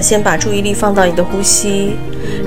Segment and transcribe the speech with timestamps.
[0.00, 1.96] 啊，先把注意力放到你的呼吸，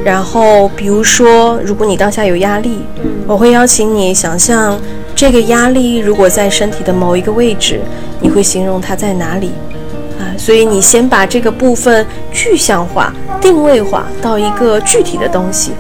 [0.03, 2.79] 然后比如说，如果你当下有压力，
[3.27, 4.79] 我会邀请你想象
[5.15, 7.79] 这个压力如果在身体的某一个位置，
[8.19, 9.51] 你会形容它在哪里？
[10.19, 15.71] 啊，所以你先把这个部分具象化、定位化到一个具体的东西。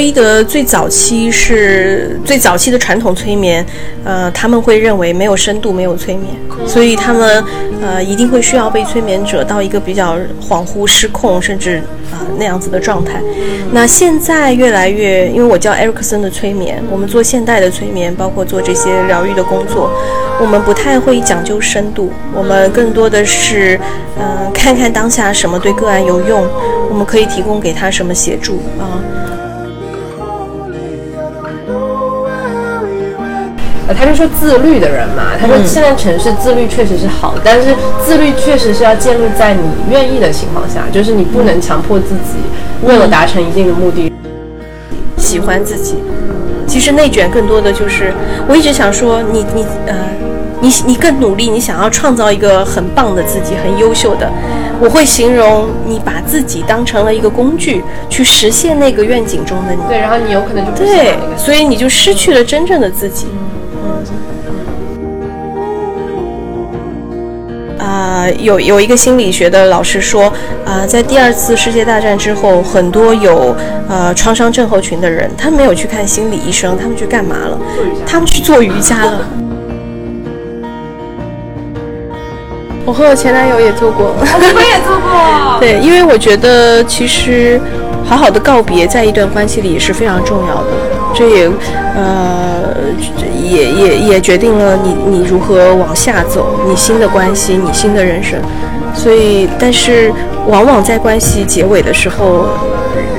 [0.00, 3.62] 弗洛伊德最早期是最早期的传统催眠，
[4.02, 6.34] 呃，他们会认为没有深度没有催眠，
[6.66, 7.44] 所以他们
[7.82, 13.20] 呃一定会需要被催眠者到一个比较恍惚、失控，甚至啊那样子的状态。
[13.72, 19.90] 那现在越来越，因为我叫艾瑞克森的催眠，我们做现代的催眠，包括做这些疗愈的工作，
[20.40, 23.78] 我们不太会讲究深度，我们更多的是
[24.18, 26.48] 嗯看看当下什么对个案有用，
[26.88, 28.96] 我们可以提供给他什么协助啊。
[33.94, 37.74] 他就说自律的人嘛，他说现在城市自律确实是好，但是
[38.04, 42.38] 自律确实是要建立在你愿意的情况下，就是你不能强迫自己
[42.86, 44.12] 为了达成一定的目的，
[45.16, 45.96] 喜欢自己。
[46.66, 48.12] 其实内卷更多的就是，
[48.48, 49.94] 我一直想说，你你呃，
[50.60, 54.30] 你你更努力，你想要创造一个很棒的自己，很优秀的。
[54.80, 59.80] 我会形容你把自己当成了一个工具，去实现那个愿景中的你。
[59.88, 63.26] 对，然后你有可能就对，所以你就失去了真正的自己。
[68.20, 70.30] 啊，有有一个心理学的老师说，
[70.66, 73.56] 啊，在第二次世界大战之后，很多有
[73.88, 77.58] 呃创伤症候群的人，他没有去看心理医生，他们去干嘛了？
[78.06, 79.26] 他们去做瑜伽了。
[82.84, 85.58] 我和我前男友也做过，我也做过。
[85.60, 87.58] 对，因为我觉得其实
[88.04, 90.70] 好好的告别在一段关系里也是非常重要的，
[91.14, 91.50] 这也
[91.94, 92.74] 呃。
[93.42, 98.38] 也也也决定了你你如何往下走，你新的关系，你新的人生。
[98.94, 100.12] 所以，但是
[100.46, 102.46] 往往在关系结尾的时候，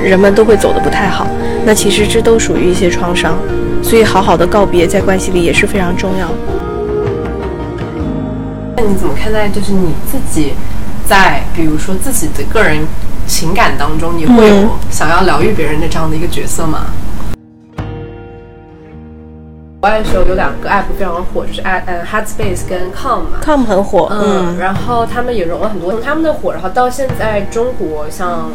[0.02, 1.26] 人们都会走得不太好。
[1.66, 3.36] 那其实这都属于一些创伤，
[3.82, 6.28] 所以好好的告别在关系里也是非常重要。
[8.76, 10.54] 那你怎么看待就是你自己
[11.06, 12.78] 在比如说自己的个人
[13.26, 16.86] 情感当中，你会有想要疗愈别人的这样的一个角色吗？
[19.82, 28.48] 国外的时候有两个 app 非常的火，就是 a 呃 Headspace 跟 Calm 嘛，Calm 很火，嗯，然后他们也融了很多，从他们的火，然后到现在中国像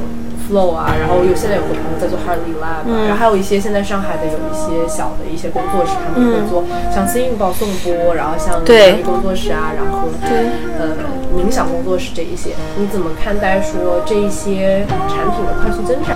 [0.49, 6.63] Flow 啊，然后有现在有个朋友在做 Harley Lab，然后还有一些现在上海的有一些小的一些工作室，他们会做
[6.95, 9.03] 像新运报颂钵，然后像对。
[9.03, 10.47] 工作室啊，然后对
[10.79, 10.95] 呃
[11.35, 16.15] 冥想工作室这一些，你怎么看待说这一些产品的快速增长？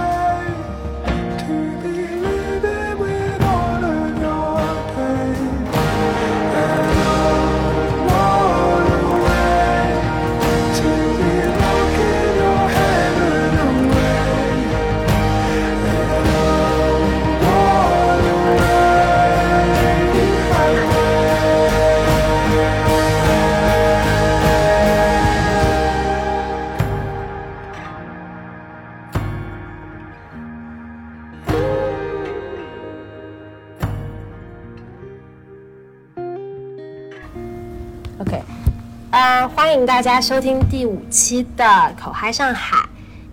[40.02, 41.64] 大家收听第五期的
[41.96, 42.76] 口嗨上海。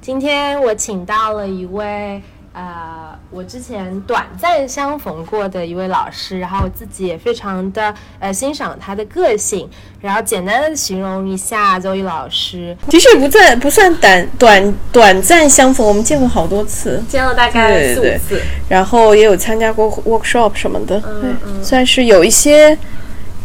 [0.03, 2.21] 今天我请到了一位
[2.53, 9.67] 呃，我之前短暂相逢过的一位老师，然后我自己也非常的呃欣赏他的个性。
[10.03, 22.77] 然后简单的形容一下周一老师，其实不算不算短短短暂相逢，我们见过好多次，见了大概四五次，然后也有参加过 workshop 什么的，对，算是有一些。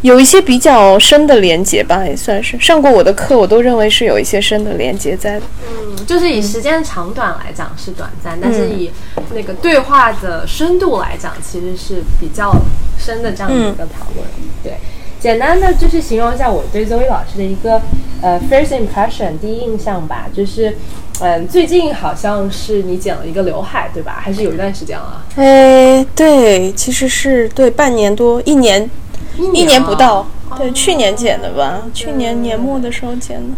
[0.03, 5.45] 有一些比较深的连接吧，也算是上过我的课，我都认为是有一些深的连接在的。
[5.65, 8.91] 嗯，就是以时间长短来讲是短暂，但是以
[9.33, 12.53] 那个对话的深度来讲，其实是比较
[12.99, 14.27] 深的这样的一个讨论。
[14.61, 14.73] 对，
[15.21, 17.81] 简单的就是形容一下我对周一老师的一个
[18.21, 20.75] 呃 first impression 第一印象吧，就是
[21.21, 24.19] 嗯，最近好像是你剪了一个刘海，对吧？
[24.21, 25.23] 还是有一段时间了？
[25.37, 28.89] 哎，对，其实是对半年多一年。
[29.37, 30.27] 一年不到，
[30.57, 31.81] 对，去年剪的吧？
[31.93, 33.55] 去年年末的时候剪的。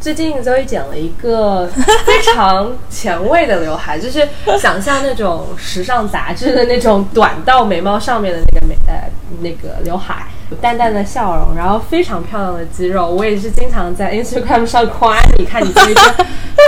[0.00, 1.66] 最近周一剪了一个
[2.06, 4.26] 非常前卫的刘海，就是
[4.58, 9.10] 想象那种时尚杂志的那种短到眉毛上面的那个眉呃
[9.42, 10.28] 那个刘海，
[10.62, 13.06] 淡淡的笑容，然后非常漂亮的肌肉。
[13.10, 16.00] 我也是经常在 Instagram 上夸你看你做一个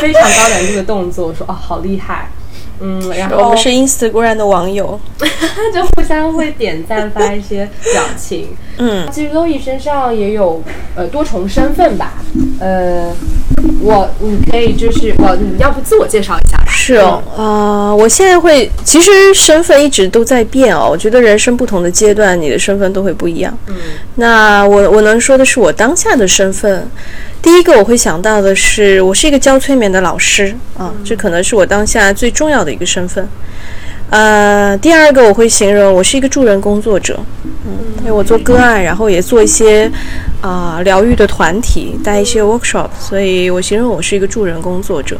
[0.02, 2.28] 非常高难度的动作，我说哦好厉害。
[2.80, 4.98] 嗯，然后我们是 Instagram 的网友，
[5.72, 8.48] 就互相会点赞发一些表情。
[8.78, 10.62] 嗯，其实 Zoe 身上也有
[10.96, 12.14] 呃多重身份吧，
[12.58, 13.12] 呃，
[13.82, 16.64] 我你可以就是我你要不自我介绍一下吧？
[16.74, 20.88] 是哦，啊、我现在会，其实身份一直都在变哦。
[20.90, 23.56] 我觉得人生不同的阶段，你的身份都会不一样。
[23.68, 23.74] 嗯
[24.16, 26.88] 那我我能说的是我当下的身份。
[27.40, 33.28] 第一个我会想到的是，我是一个教催眠的老师啊，这可能是我当下最重要的一个身份。
[34.10, 37.18] 呃，第二个我会形容我是一个助人工作者，
[37.64, 39.90] 嗯，因为我做个案，然后也做一些
[40.42, 45.18] 啊、疗愈的团体，带一些 workshop，所以我形容我是一个助人工作者。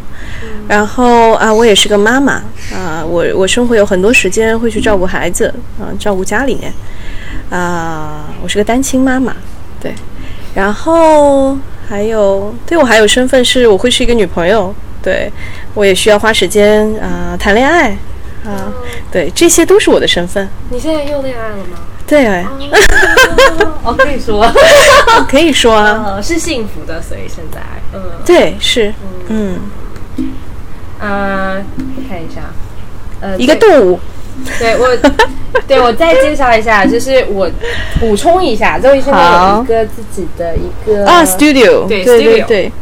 [0.68, 2.34] 然后啊，我也是个妈妈
[2.74, 5.46] 啊，我我生活有很多时间会去照顾孩子
[5.80, 6.70] 啊，照顾家里面
[7.48, 9.34] 啊，我是个单亲妈妈，
[9.80, 9.94] 对。
[10.54, 11.56] 然后
[11.88, 15.32] 还有，对我还有身份是我会是一个女朋友，对
[15.74, 17.90] 我也需要花时间啊谈恋爱
[18.44, 18.72] 啊，
[19.10, 20.48] 对，这些都是我的身份。
[20.70, 21.78] 你现在又恋爱了吗？
[22.06, 22.44] 对，哎
[23.84, 24.52] 哦，可以说，
[25.28, 27.60] 可以说啊，呃，是幸福的，所以现在，
[27.94, 28.02] 嗯。
[28.26, 28.92] 对，是，
[29.28, 29.60] 嗯，
[31.00, 32.52] 啊，我看一下，
[33.20, 33.98] 呃，一个动物，
[34.58, 34.88] 对我，
[35.66, 37.48] 对我再介绍一下，就是我
[38.00, 39.20] 补充一下，周医现在
[39.56, 42.72] 有一个自己的一个啊，studio，对对对 studio 对。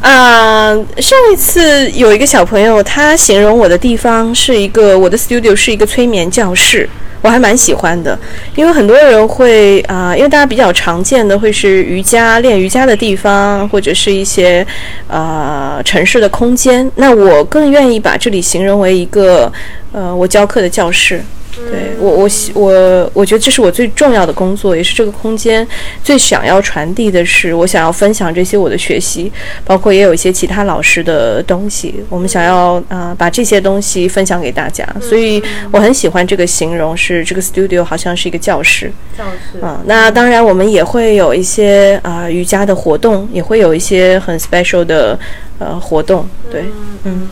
[0.00, 6.88] 啊、上一次有一个小朋友，他形容我的地方是一个我的 studio 是一个催眠教室，
[7.22, 8.18] 我还蛮喜欢的，
[8.54, 14.64] 因为很多人会啊、因为大家比较常见的会是瑜伽练瑜伽的地方，或者是一些
[15.08, 19.52] 呃城市的空间，那我更愿意把这里形容为一个
[19.92, 21.22] 呃我教课的教室。
[21.70, 25.66] 对我，我喜我我觉得这是我最重要的工作，也是这个空间
[26.02, 29.30] 最想要传递的是，我想要分享这些我的学习，
[29.64, 38.92] 包括也有一些其他老师的东西，我们想要啊、呃把这些东西分享给大家，所以我很喜欢这个形容，是这个 studio 好像是一个教室。
[39.16, 45.18] 教室，啊，那当然我们也会有一些啊、瑜伽的活动，也会有一些很 special 的
[45.58, 46.64] 呃活动，对，
[47.04, 47.28] 嗯，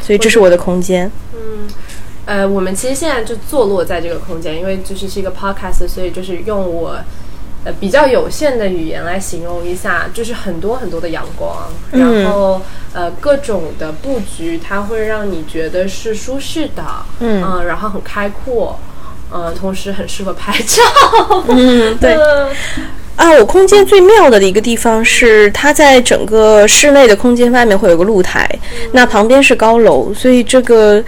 [0.00, 1.10] 所以这是我的空间。
[1.32, 1.66] 嗯，
[2.26, 6.96] 呃，我们其实现在就坐落在这个空间，因为就是是一个 podcast，所以就是用我
[7.64, 12.60] 呃比较有限的语言来形容一下，就是很多很多的阳光，嗯然后
[12.92, 16.82] 呃各种的布局，它会让你觉得是舒适的，
[17.20, 18.78] 嗯然后很开阔。
[19.30, 20.82] 呃，同时很适合拍照。
[21.48, 22.14] 嗯，对。
[22.14, 22.48] 呃
[23.16, 28.48] 啊，我空间最妙的一个地方是，它在整个室内的空间外面会有个露台，
[28.92, 31.02] 那旁边是高楼，所以这个，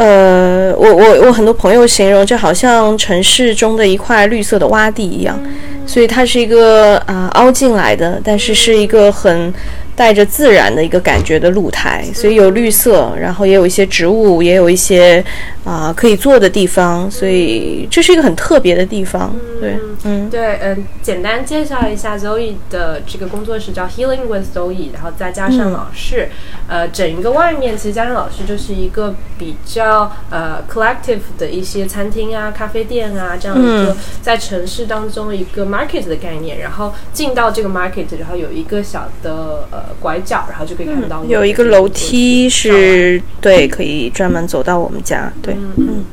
[0.00, 5.38] 呃，我我我很多朋友形容这好像城市中的一块绿色的洼地一样，
[5.86, 9.52] 所以它是一个啊、凹进来的，但是是一个很
[9.94, 15.22] 带着自然的一个感觉的露台，所以有绿色，然后也有一些植物，也有一些
[15.64, 20.30] 啊、可以坐的地方，所以这是一个很特别的地方，对，嗯。
[20.30, 26.28] 对，嗯，简单介绍一下 Zoe 的这个工作室叫 Healing with Zoe，然后再加上老师，
[26.68, 45.32] 呃，整一个外面其实加上老师就是一个比较呃 collective 的一些餐厅啊、咖啡店啊这样一个在城市当中一个 market 的概念，然后进到这个 market，然后有一个小的呃拐角，然后就可以看到、有一个楼梯是对，可以专门走到我们家。
[45.42, 46.04] 对，嗯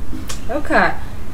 [0.53, 0.75] ，OK。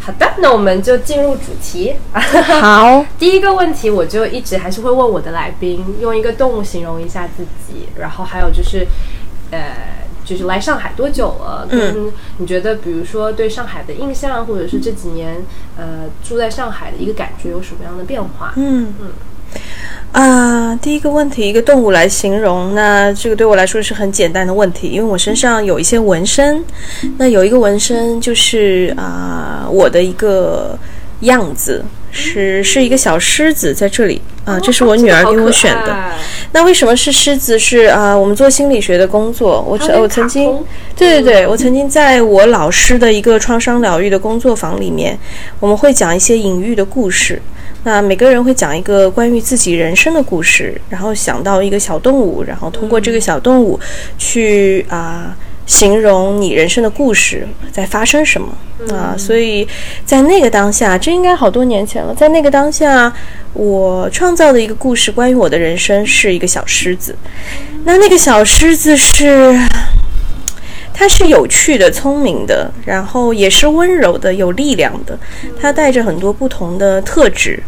[0.05, 1.96] 好的，那我们就进入主题。
[2.12, 8.86] 好， 第一个问题，我就一直还是会问我的来宾，用一个动物形容一下自己，然后还有就是，
[9.51, 11.65] 呃，就是来上海多久了？
[11.72, 15.41] 嗯你觉得，比如说对上海的印象，或者是这几年
[15.77, 18.51] 呃住在上海的一个感觉有什么样的变化？
[18.57, 19.07] 嗯嗯。
[20.12, 26.63] 啊，第一个问题，一个动物来形容，那这个对我来说是很简单的问题，因为我身上有一些纹身，
[27.17, 30.77] 那有一个纹身就是啊、我的一个
[31.22, 35.98] 样子是是一个小狮子在这里啊、这是我女儿给我选的。
[36.51, 37.57] 那为什么是狮子？
[37.57, 40.63] 是啊、我们做心理学的工作，我曾我曾经，
[40.95, 45.17] 对对对，我曾经在我老师的一个创伤疗愈的工作坊里面，
[45.60, 47.41] 我们会讲一些隐喻的故事。
[47.83, 53.79] 那每个人会讲一个关于自己人生的故事，然后想到一个小动物，然后通过这个小动物
[54.17, 55.35] 去啊、
[55.65, 58.55] 形容你人生的故事在发生什么
[58.95, 59.15] 啊。
[59.17, 59.67] 所以
[60.05, 63.13] 在那个当下，这应该好多年前了，在那个当下，
[63.53, 67.15] 我创造的一个故事关于我的人生是一个小狮子。
[67.83, 69.53] 那那个小狮子是。
[70.93, 75.17] 他是有趣的、聪明的，然后也是温柔的、有力量的。
[75.59, 77.62] 他带着很多不同的特质。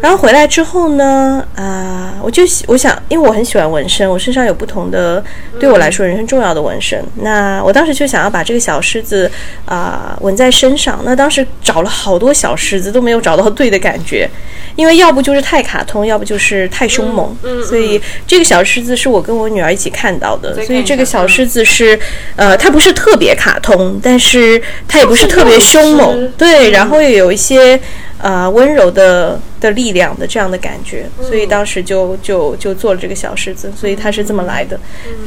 [0.00, 5.22] 然后回来之后呢，啊、我就喜我想，因为我很喜欢纹身，我身上有不同的
[5.58, 7.04] 对我来说人生重要的纹身。
[7.16, 9.30] 那我当时就想要把这个小狮子
[9.66, 11.00] 啊、纹在身上。
[11.04, 14.28] 那当时找了好多小狮子，都没有找到对的感觉，
[14.74, 17.36] 因为要不就是太卡通，要不就是太凶猛。
[17.42, 21.98] 嗯嗯所以这个小狮子是我跟我女儿一起看到的，所以这个小狮子是，
[22.36, 27.78] 呃，它不是特别卡通，但是它也不是特别凶猛，对，然后也有一些
[28.22, 34.78] 呃温柔的的力量的这样的感觉，所以当时就就就做了这个小狮子，所以它是这么来的。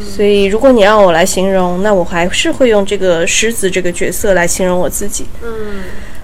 [0.08, 5.26] 所以如果你让我来形容，那我还是会用这个狮子这个角色来形容我自己。
[5.42, 5.84] 嗯，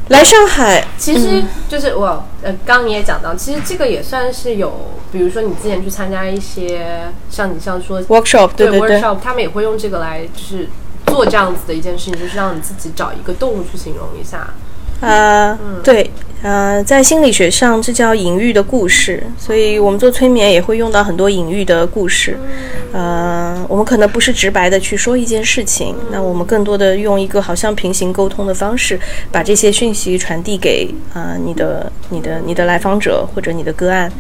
[0.09, 10.67] 来上海，其实就是我呃，刚刚你也讲到，其实这个也算是有，比如说你之前去参加一些像你像说 workshop，对对对，workshop，他们也会用这个来就是
[11.07, 14.53] 做这样子的一件事情，就是让你自己找一个动物去形容一下。
[15.01, 16.09] 呃，对，
[16.43, 22.37] 呃，在心理学上这叫隐喻的故事，所以我们做催眠也会用到很多隐喻的故事。
[22.91, 28.99] 呃，我们可能不是直白的去说一件事情，那我们更多的用一个好像平行沟通的方式，
[29.31, 34.11] 把这些讯息传递给啊、呃你的、你的、你的来访者或者你的个案。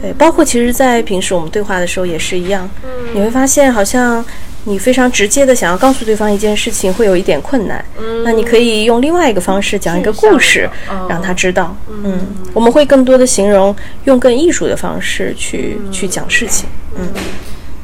[0.00, 2.70] 对，包括其实，在平时我们对话的时候也是一样，
[3.12, 4.24] 你会发现好像。
[4.64, 7.84] 你非常直接的想要告诉对方一件事情，会有一点困难。
[8.24, 10.68] 那你可以用另外一个方式讲一个故事
[11.08, 11.74] 让他知道。
[11.88, 12.20] 嗯，
[12.52, 13.74] 我们会更多的形容，
[14.04, 16.68] 用更艺术的方式去去讲事情。
[16.96, 17.08] 嗯，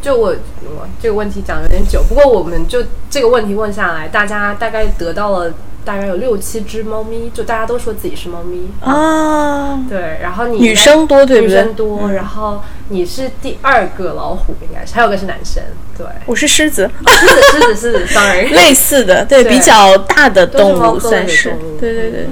[0.02, 5.52] 就我我这个问题讲有点久，不过我们就这个问题问下来，大家大概得到了
[5.86, 8.68] 大概有六七只猫咪，就大家都说自己是猫咪。
[8.80, 11.56] 啊，对，然后你女生多对不对？
[11.62, 15.62] 女生多，然后你是第二个老虎，应该是，还有个是男生。
[15.96, 21.56] 对，我是狮子，狮子，狮子，狮子，sorry， 类似的，对，比较大的动物算是。
[21.80, 22.28] 对对对。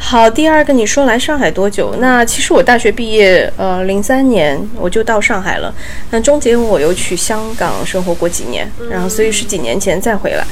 [0.00, 1.94] 好，第二个你说来上海多久？
[1.98, 5.74] 那其实我大学毕业，呃，零三年我就到上海了。
[6.10, 10.46] 那中间我又去香港生活过几年，然后所以是几年前再回来，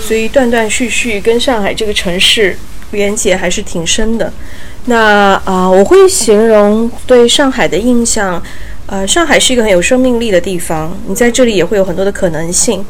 [0.00, 2.56] 所以断断续续跟上海这个城市
[2.92, 4.32] 连接还是挺深的。
[4.86, 8.42] 那啊、我会形容对上海的印象，
[8.86, 12.82] 呃，上海是一个很有生命力的地方，你在这里也会有很多的可能性。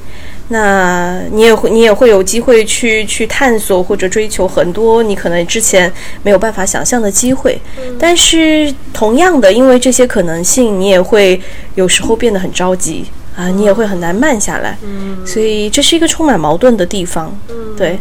[0.52, 5.90] 那你也会，你也会有机会去去探索或者追求很多你可能之前
[6.22, 7.58] 没有办法想象的机会。
[7.98, 11.40] 但是同样的，因为这些可能性，你也会
[11.74, 14.78] 有时候变得很着急啊，你也会很难慢下来。
[15.26, 17.34] 所以这是一个充满矛盾的地方。
[17.76, 17.98] 对，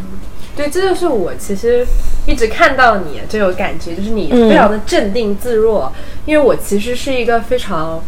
[0.56, 1.88] 对，这就是我其实
[2.28, 5.92] 一直看到你就有感觉，就是你嗯非常的镇定自若，
[6.26, 8.04] 因为我其实是一个非常。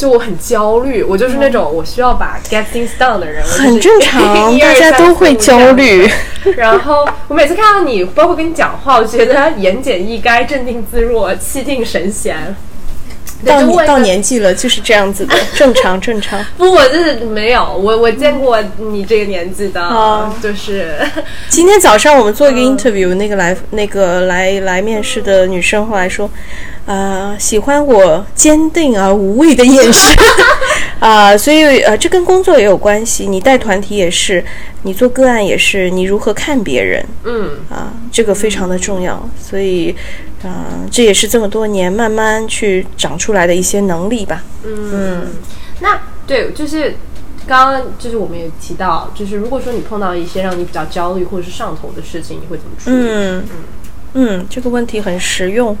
[0.00, 4.22] 就我很焦虑，我就是那种我需要把 get things done 的人，很正常，
[4.58, 6.08] 大家都会焦虑。
[6.56, 12.56] 然后我每次看到你，包括跟你讲话，我觉得言简意赅、镇定自若、气定神闲。
[13.44, 16.42] 到你到年纪了就是这样子的， 正常正常。
[16.58, 20.94] 不，我就是没有，我我见过你这个年纪的，哦就是
[21.48, 26.30] 今天早上我们做一个 interview，、那个来那个来来面试的女生后来说，
[26.86, 30.16] 呃，喜欢我坚定而无畏的眼神，
[30.98, 34.44] 啊、 所以呃，这跟工作也有关系，你带团体也是，
[34.82, 37.04] 你做个案也是，你如何看别人。
[37.24, 39.94] 嗯，啊、这个非常的重要，所以
[40.42, 44.42] 啊、这也是这么多年慢慢去长出来的一些能力吧。
[44.64, 45.28] 嗯。
[45.80, 46.96] 那对，就是
[47.46, 52.96] 刚刚就是我们也提到，就是如果说你碰到一些让你比较焦虑或者是上头的事情，你会怎么处理？
[52.96, 53.44] 嗯。
[54.14, 55.76] 嗯，这个问题很实用。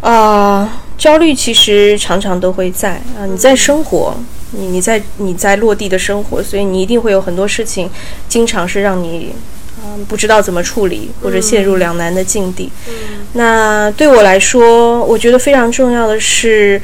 [0.00, 4.14] 啊、焦虑其实常常都会在啊、你在生活，
[4.52, 7.90] 你你在你在落地的生活，所以你一定会有很多事情，
[8.28, 9.34] 经常是让你
[9.84, 12.70] 嗯、不知道怎么处理，或者陷入两难的境地。
[13.34, 16.80] 那对我来说，我觉得非常重要的是，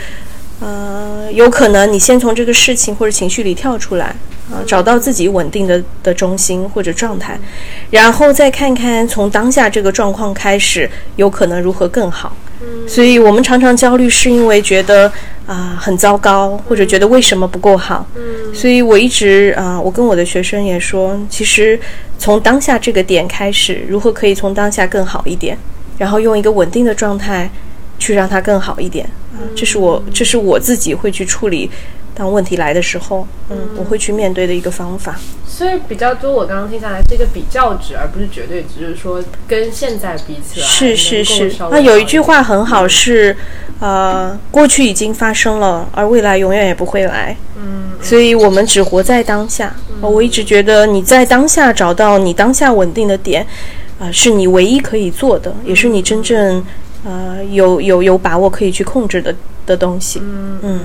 [0.62, 4.14] 呃，有可能你先从这个事情或者情绪里跳出来，
[4.50, 7.37] 啊、找到自己稳定的的中心或者状态，
[7.90, 12.37] 然后再看看从当下这个状况开始，有可能如何更好。
[12.87, 15.11] 所以我们常常焦虑，是因为觉得
[15.49, 18.07] 啊、很糟糕，或者觉得为什么不够好。
[18.54, 21.78] 所以我一直啊、我跟我的学生也说，其实
[22.19, 25.59] 从当下这个点开始，如何可以从当下更好一点，
[25.99, 27.50] 然后用一个稳定的状态
[28.02, 31.71] 去让它更好一点啊、这是我这是我自己会去处理。
[32.14, 35.18] 当问题来的时候，嗯，我会去面对的一个方法。
[35.47, 43.35] 所以比较多，我刚刚听下来是一个比较值，而不是绝对值，就是说跟现在比起来，是是是那有一句话很好是，
[43.80, 47.35] 呃，过去已经发生了，而未来永远也不会来。
[47.56, 49.75] 嗯，所以我们只活在当下。
[50.02, 53.47] 呃我一直觉得你在当下找到你当下稳定的点，
[53.99, 56.62] 啊、是你唯一可以做的，也是你真正
[57.04, 59.35] 呃有有有把握可以去控制的
[59.66, 60.21] 的东西。
[60.23, 60.80] 嗯嗯，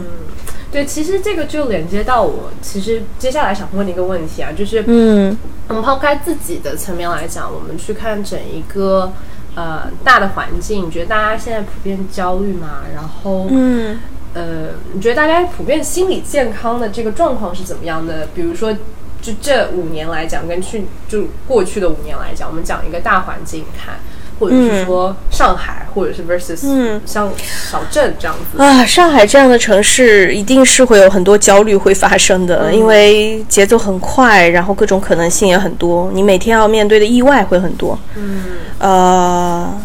[0.72, 9.12] 对，其实这个就连接到我其实接下来想问的一个问题啊，就是嗯我们抛开自己的层面来讲，我们去看整一个
[9.56, 12.82] 呃大的环境，你觉得大家现在普遍焦虑吗？
[12.94, 14.00] 然后嗯
[14.34, 18.28] 呃，你觉得大家普遍心理健康的这个状况是怎么样的？
[18.36, 18.72] 比如说，
[19.20, 23.96] 就这五年来讲，跟去就过去的五年来讲，我们讲一个大环境看，
[24.40, 27.32] 或者是说上海，或者是 versus 嗯像
[27.70, 28.62] 小镇这样子。
[28.62, 37.98] 啊，上海这样的城市一定是会有很多焦虑会发生的，因为节奏很快，然后各种可能性也很多，你每天要面对的意外会很多。
[38.16, 38.44] 嗯
[38.80, 39.82] 呃，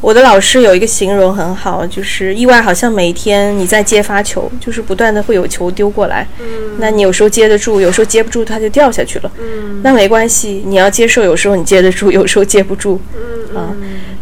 [0.00, 6.46] 我的老师有一个形容很好，就是意外好像每一天你在接发球，就是不断的会有球丢过来，嗯
[6.78, 9.32] 那你有时候接得住，有时候接不住，它就掉下去了。
[9.38, 13.00] 嗯那没关系，你要接受，有时候你接得住，有时候接不住。
[13.14, 13.72] 嗯啊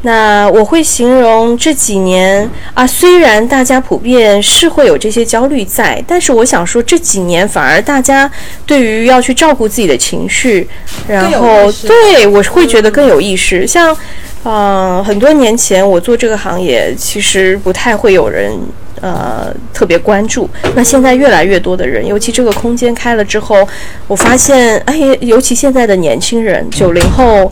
[0.04, 8.28] 那我会形容这几年啊，虽然大家普遍是会有这些焦虑在，但是我想说这几年反而大家
[8.66, 10.68] 对于要去照顾自己的情绪，
[11.06, 13.64] 然后对我会觉得更有意识。
[13.64, 13.96] 像，
[14.42, 18.58] 呃，很多年前我做这个行业，其实不太会有人。
[19.00, 20.48] 呃，特别关注。
[20.76, 23.66] 那现在越来越多的人，尤其这个空间开了之后，
[24.06, 27.50] 我发现，哎，尤其现在的年轻人，九零后，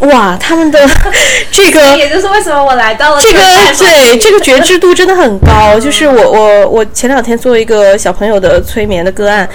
[0.00, 0.86] 哇，他们的
[1.50, 3.40] 这个也就是为什么我来到了这个
[3.78, 5.80] 对这个觉知度真的很高。
[5.80, 9.48] 就是我我我前两天做一个小朋友的催眠的个案。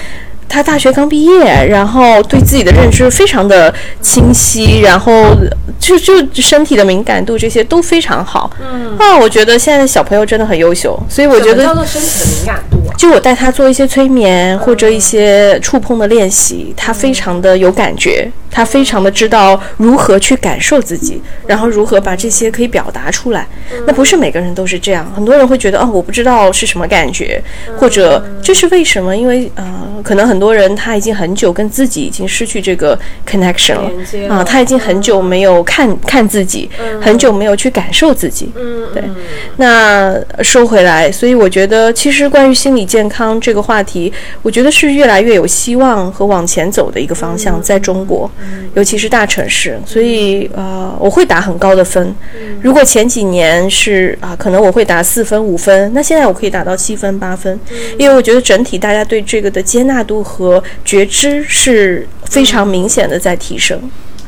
[0.51, 5.33] 他大学刚毕业，然后对自己的认知非常的清晰，然后
[5.79, 8.51] 就就身体的敏感度这些都非常好。
[8.61, 12.91] 嗯，啊，我觉得现在的小朋友真的很优秀，所以我觉得叫得做身体的敏感度啊？
[12.97, 23.47] 就我带他做一些催眠或者一些触碰的练习，他非常的有感觉，他非常的知道如何去感受自己，然后如何把这些可以表达出来。
[23.87, 27.41] 那不是每个人都是这样，很多人会觉得哦，我不知道是什么感觉，
[27.77, 29.15] 或者这是为什么？
[29.15, 29.65] 因为呃，
[30.03, 33.89] 可能很多人他已经很久跟自己已经失去这个 connection 了。
[34.29, 38.51] 啊，他已经很久没有看看自己，很久没有去感受自己。
[38.55, 39.15] 嗯，对嗯。
[39.57, 44.11] 那说回来，所以我觉得，其实关于心理健康这个话题，
[44.41, 48.29] 我觉得是越来越有希望和往前走的一个方向，在中国，
[48.73, 49.79] 尤其是大城市。
[49.85, 52.15] 所以呃，我会打很高的分。
[52.61, 57.59] 如果前几年是啊，可能我会打四分、五分，那现在我可以打到七分、八分，
[57.97, 63.79] 因为我觉得整体大家对这个的接纳度和觉知是非常明显的在提升。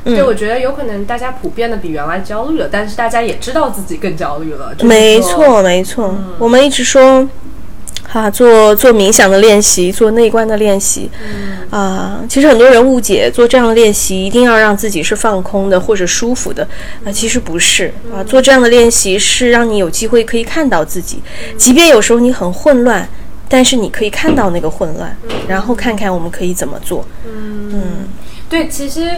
[0.03, 4.75] 对，我觉得有可能大家普遍的比原来焦虑了，但是大家也知道自己更焦虑了。
[4.75, 6.13] 就是，没错，没错。
[6.37, 7.25] 我们一直说，
[8.07, 11.09] 哈、做做冥想的练习，做内观的练习，
[11.69, 16.67] 啊、其实很多人误解做这样的练习一定要让自己是放空的或者舒服的，
[17.05, 21.21] 啊、其实不是啊、做这样的练习是让你有机会可以看到自己，
[21.57, 23.07] 即便有时候你很混乱。
[23.49, 25.15] 但是你可以看到那个混乱，
[25.47, 27.05] 然后看看我们可以怎么做。
[27.23, 28.07] 嗯
[28.49, 29.11] 对，其实。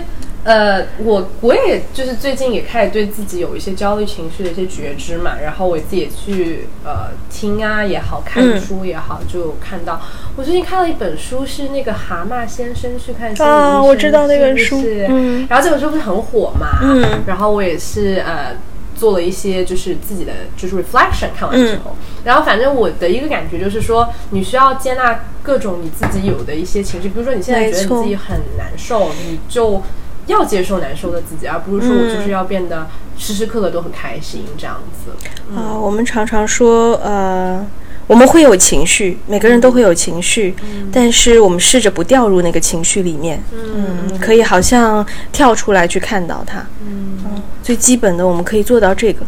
[0.45, 9.99] 呃，我我也就是最近也开始对自己有一些焦虑情绪的一些觉知嘛，然后我自己也去呃听啊也好看嗯书也好，就看到。
[10.35, 15.47] 我最近看了一本书，是那个蛤蟆先生去看心理医啊生我知道那本书嗯。
[15.49, 18.55] 然后这本书不是很火嘛，嗯然后我也是呃
[18.95, 29.81] 做了一些就是自己的就是 reflection 看完之嗯后，然后反正我的一个感觉就是说，你需要接纳各种你自己有的一些情绪，比如说你现在觉得你自己很难受，你就
[30.27, 32.15] 要接受难受的自己，而不是说我嗯。
[32.15, 35.11] 就是要变得时时刻刻都很开心这样子。
[35.55, 37.65] 啊、我们常常说，呃，
[38.07, 40.55] 我们会有情绪，每个人都会有情绪，
[40.91, 49.25] 但是我们试着不掉入那个情绪里面，嗯，可以好像跳出来去看到它，嗯，最基本的我们可以做到这个。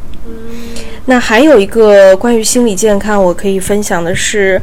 [1.05, 4.61] 那还有一个关于心理健康，我可以分享的是，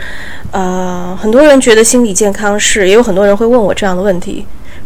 [0.51, 4.45] 呃，很多人觉得心理健康是，也有很多人会问我这样的问题，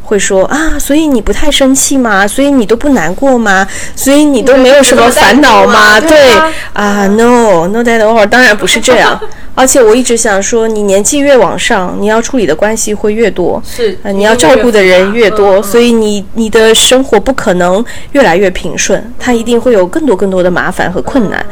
[0.08, 2.26] 会说啊，所以你不太生气吗？
[2.26, 3.66] 所以你都不难过吗？
[3.94, 6.00] 所以你都没有什么烦恼吗？
[6.00, 9.20] 对对啊啊，no，no that all，当然不是这样。
[9.54, 21.44] 而且我一直想说，你年纪越往上，你要处理的关系会越多，是呃，你要照顾的人越多，所以你你的生活不可能越来越平顺，它一定会有更多更多的麻烦和困难。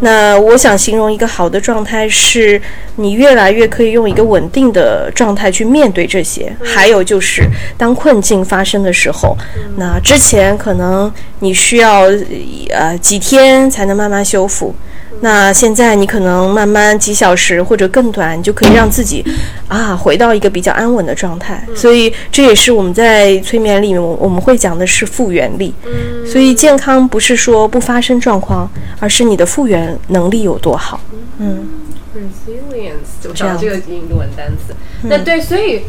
[0.00, 2.60] 那我想形容一个好的状态是，
[2.96, 6.52] 你越来越可以用一个稳定的状态去面对这些。
[6.60, 7.44] 还有就是，
[7.78, 9.36] 当当困境发生的时候，
[9.76, 12.06] 那之前可能你需要
[12.70, 14.74] 呃几天才能慢慢修复。
[15.20, 19.24] 那现在你可能慢慢几小时或者更短，你就可以让自己
[19.68, 21.64] 啊回到一个比较安稳的状态。
[21.76, 25.72] 所以这也是我们在催眠里面我们会讲的是复原力。
[26.26, 31.00] 所以健康不是说不发生状况，而是你的复原能力有多好。
[31.38, 31.64] 嗯
[32.14, 34.74] ，resilience 就讲这个英文单词。
[35.02, 35.82] 那对，所以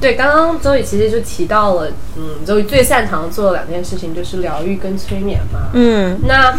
[0.00, 5.70] 对刚刚周宇其实就提到了，嗯，周宇最擅长做的两件事情就是疗愈跟催眠嘛。
[5.72, 6.56] 嗯，那。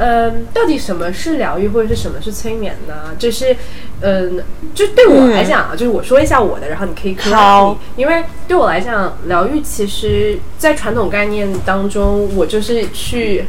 [0.00, 3.16] 嗯，到底什么是疗愈，或者是什么是催眠呢？
[3.18, 3.56] 就是，
[4.00, 4.40] 嗯，
[4.72, 13.46] 就对我来讲啊，就是我说一下我的，然后你可以可以，因为对我来讲，疗愈其实，在传统概念当中，我就是去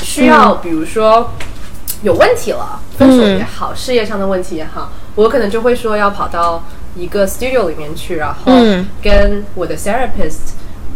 [0.00, 1.32] 需要，比如说
[2.02, 8.52] 有问题了，分手也好，事业上的问题也好，我可能就会说要跑到一个 studio 里面去，然后
[9.02, 10.54] 跟我的 therapist。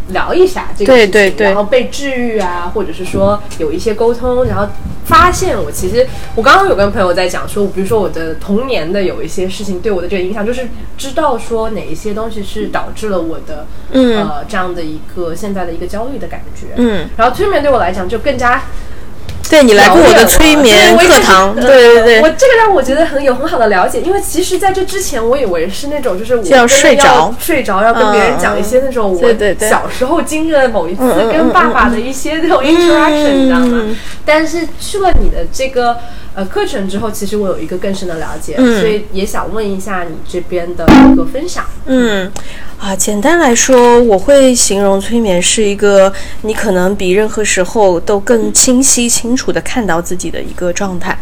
[0.09, 4.67] 聊一下这个事情，然后被治愈啊，或者是说有一些沟通，然后
[5.05, 18.61] 发现我其实我刚刚有跟朋友在讲说，比如说我的童年的有一些事情对我的这个影响，就是知道说哪一些东西是导致了我的呃这样的一个现在的一个焦虑的感觉，嗯，然后催眠对我来讲就更加。
[19.49, 27.33] 对你来过我的催眠课堂，对对对，我这个让我觉得很有很好的了解，因为其实在这之前，我以为是那种就是我要睡着。
[27.39, 31.01] 睡着要跟别人讲一些那种我小时候经历的某一次
[31.31, 33.95] 跟爸爸的一些那种 interaction，你知道吗？
[34.25, 35.97] 但是去了你的这个
[36.33, 41.65] 呃课程之后，其实我有一个更深的了解，所以也想问一下你这边的一个分享。
[41.85, 42.31] 嗯。
[42.79, 51.17] 啊，简单来说，我会形容催眠是一个你可能比任何时候都更清晰、清清楚的看到自己的一个状态。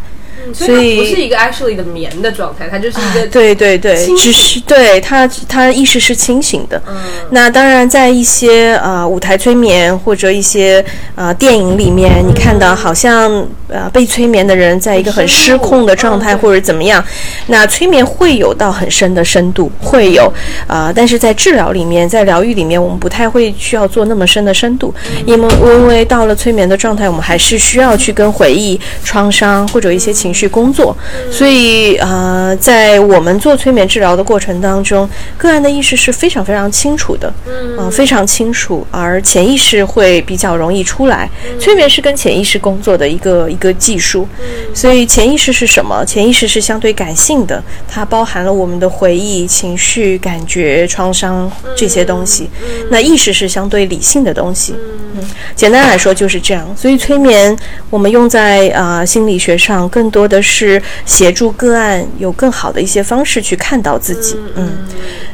[0.52, 6.82] 所以不是一个 actually 的眠的状态，它就是一个对对对，只是对他他意识是清醒的。
[6.88, 6.96] 嗯，
[7.30, 17.02] 那当然在一些呃舞台催眠或者一些呃电影里面，你看到好像呃被催眠的人在一个很失控的状态或者怎么样，
[17.46, 20.32] 那催眠会有到很深的深度，会有
[20.66, 24.92] 啊，但是在治疗里面，在疗愈里面，我们不太会需要做那么深的深度，
[25.24, 30.31] 因为因为到了催眠的状态，我们还是需要去跟回忆、创伤或者一些情。
[30.32, 30.96] 去工作，
[31.30, 37.32] 所以呃，在我们做催眠治疗的过程当中，个案的意识是非常非常清楚的，
[37.78, 41.28] 嗯，非常清楚，而潜意识会比较容易出来。
[41.60, 44.26] 催眠是跟潜意识工作的一个一个技术，
[44.72, 46.02] 所以潜意识是什么？
[46.06, 52.48] 潜意识是相对感性的，它包含了我们的回忆、情绪、感觉、创伤这些东西。
[52.90, 54.74] 那意识是相对理性的东西。
[55.14, 55.22] 嗯，
[55.54, 56.66] 简单来说就是这样。
[56.74, 57.54] 所以催眠
[57.90, 60.21] 我们用在啊心理学上更多。
[60.22, 64.38] 说的是协助个案有更好的一些方式去看到自己。
[64.54, 64.86] 嗯，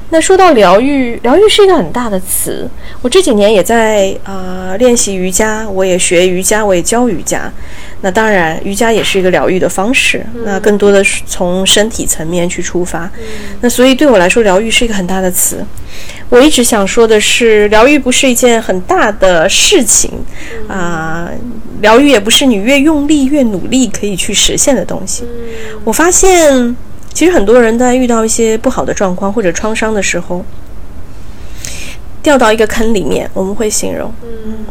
[0.08, 2.66] 那说到疗愈，疗愈是一个很大的词。
[3.02, 7.52] 我这几年也在啊练习瑜伽，我也学瑜伽，我也教瑜伽。
[8.00, 10.24] 那当然，瑜伽也是一个疗愈的方式。
[10.44, 13.10] 那更多的是从身体层面去出发。
[13.60, 15.64] 那所以对我来说，疗愈是一个很大的词。
[16.28, 20.12] 我一直想说的是，疗愈不是一件很大的事情
[20.68, 21.28] 啊，
[21.80, 25.24] 疗愈也不是你越用力越努力可以去实现的东西。
[25.84, 26.76] 我发现，
[27.12, 30.44] 其实很多人在遇到一些不好的状况或者创伤的时候，
[32.22, 34.66] 掉到一个坑里面，我们会形容，嗯，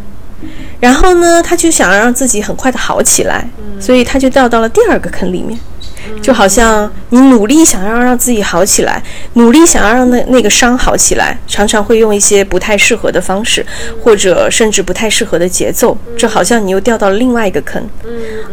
[0.80, 3.48] 然后呢，他就想要让自己很快的好起来，
[3.80, 5.60] 所以他就掉到了第二个坑里面。
[6.22, 9.02] 就好像你努力想要让自己好起来，
[9.34, 13.66] 努力想要让那那个伤好起来，常常会用一些不太适合的方式，
[14.02, 17.82] 或者甚至不太适合的节奏，这好像你又掉到了另外一个坑。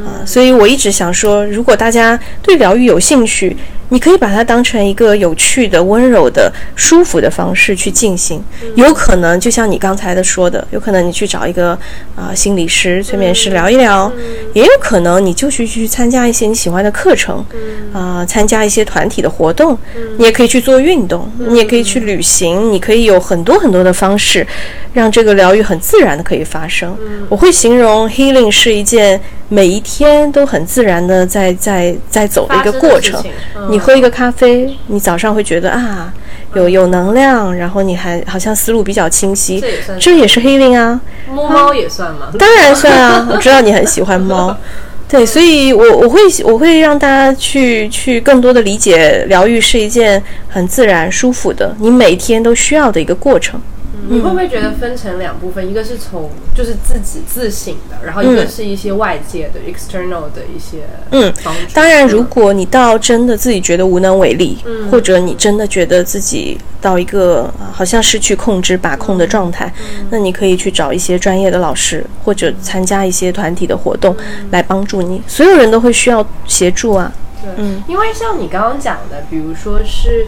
[0.05, 3.57] 啊，所以我一直想说，如果大家对疗愈有兴趣。
[3.95, 8.43] 你可以把它当成一个有趣的、温柔的、舒服的方式去进行。
[8.75, 11.79] 有可能就像你刚才的说的，有可能你去找一个
[12.17, 14.11] 啊心理师、催眠师聊一聊，
[14.53, 17.47] 也有可能你就去去参加一些你喜欢的课程，
[17.93, 19.79] 啊，参加一些团体的活动。
[20.19, 24.45] 你也可以去做运动，你也可以去旅行，你可以有很多很多的方式，
[24.93, 26.97] 让这个疗愈很自然的可以发生。
[27.29, 33.23] 我会形容 healing 是一件每一天都很自然的在在在走的一个过程。
[33.71, 36.11] 你喝一个咖啡，你早上会觉得啊，
[36.55, 39.63] 有有能量，然后你还好像思路比较清晰，
[40.01, 40.99] 这也是 healing 啊。
[41.31, 42.33] 摸猫也算吗？
[42.39, 44.57] 当然算啊， 我知道你很喜欢猫，
[45.07, 53.61] 对，所以我我会我会让大家去去更多的理解疗愈是一件很自然舒服的，你每天都需要的一个过程。
[54.09, 55.69] 你会不会觉得分成两部分？
[55.69, 61.61] 一个是从就是自己自省的，然后一个是一些外界的 external 的一些嗯帮助。
[61.73, 75.21] 当然，如果你到真的自己觉得无能为力，嗯或者你真的觉得自己到一个、呃好像失去控制、把控的状态，嗯那你可以去找一些专业的老师，或者参加一些团体的活动嗯来帮助你。
[75.27, 77.13] 所有人都会需要协助啊。
[77.43, 80.27] 对，嗯因为像你刚刚讲的，比如说是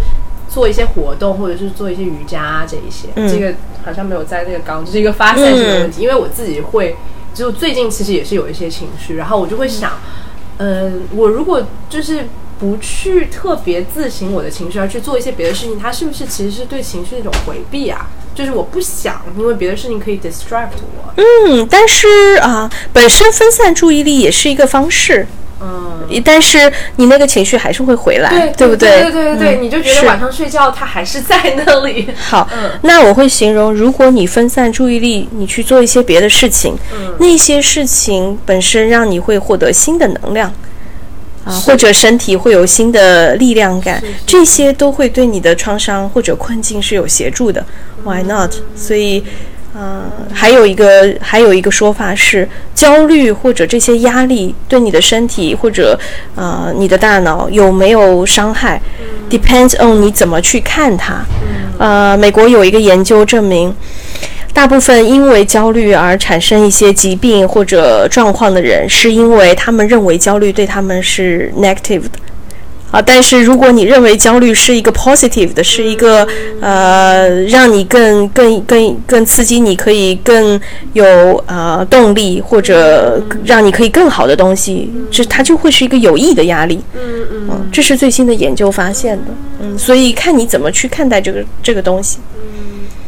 [0.56, 3.52] 做一些活动，或者是做一些瑜伽啊这一些，嗯这个
[3.84, 6.00] 好像没有在那个纲，就是一个发散性的问题。
[6.00, 6.96] 因为我自己会，
[7.34, 9.92] 就最近其实也是有一些情绪，然后我就会想，
[10.56, 12.24] 嗯、我如果就是。
[12.58, 18.08] 不去特别自省我的情绪，而去做一些别的事情，它是不是其实是对情绪的一种回避啊？
[18.34, 21.12] 就是我不想，因为别的事情可以 distract 我。
[21.16, 22.08] 嗯，但是
[22.40, 25.26] 啊、本身分散注意力也是一个方式，
[25.60, 32.08] 嗯，但是你那个情绪还是会回来，对不对对对对对，嗯你就觉得晚上睡觉它还是在那里。
[32.18, 40.52] 好，嗯那我会形容，如果你分散注意力，你去做一些别的事情，嗯那些事情本身让你会获得新的能量。
[41.44, 47.64] 啊，或者身体会有新的力量感这些都会对你的创伤或者困境是有协助的。
[48.02, 48.52] Why not？
[48.74, 49.22] 所以，
[49.78, 55.98] 呃，还有一个还有一个说法是，焦虑或者这些压力对你的身体或者
[56.34, 58.80] 呃你的大脑有没有伤害
[59.28, 61.22] ，depends on 你怎么去看它。
[61.78, 63.74] 呃，美国有一个研究证明，
[64.54, 72.10] 大部分因为焦虑而产生一些疾病或者状况的人，是因为他们认为焦虑对他们是 negative 的。
[72.92, 76.26] 啊，但是如果你认为焦虑是一个 positive 的，是一个
[76.60, 80.58] 呃让你更更更更刺激，你可以更
[80.92, 81.04] 有
[81.46, 86.80] 呃动力，或者让你可以更好的东西，这它就会是一个有益的压力。
[86.94, 89.24] 嗯嗯嗯，这是最新的研究发现的。
[89.60, 92.18] 嗯，所以看你怎么去看待这个这个东西。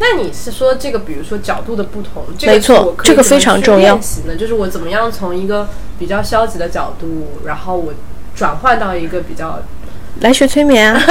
[0.01, 7.93] 那你是说这个，比如说角度的不同，这没错这个非常重要呢，就是我怎么样从一个比较消极的角度，然后我
[8.39, 9.59] 转换到一个比较
[10.21, 11.03] 来学催眠啊，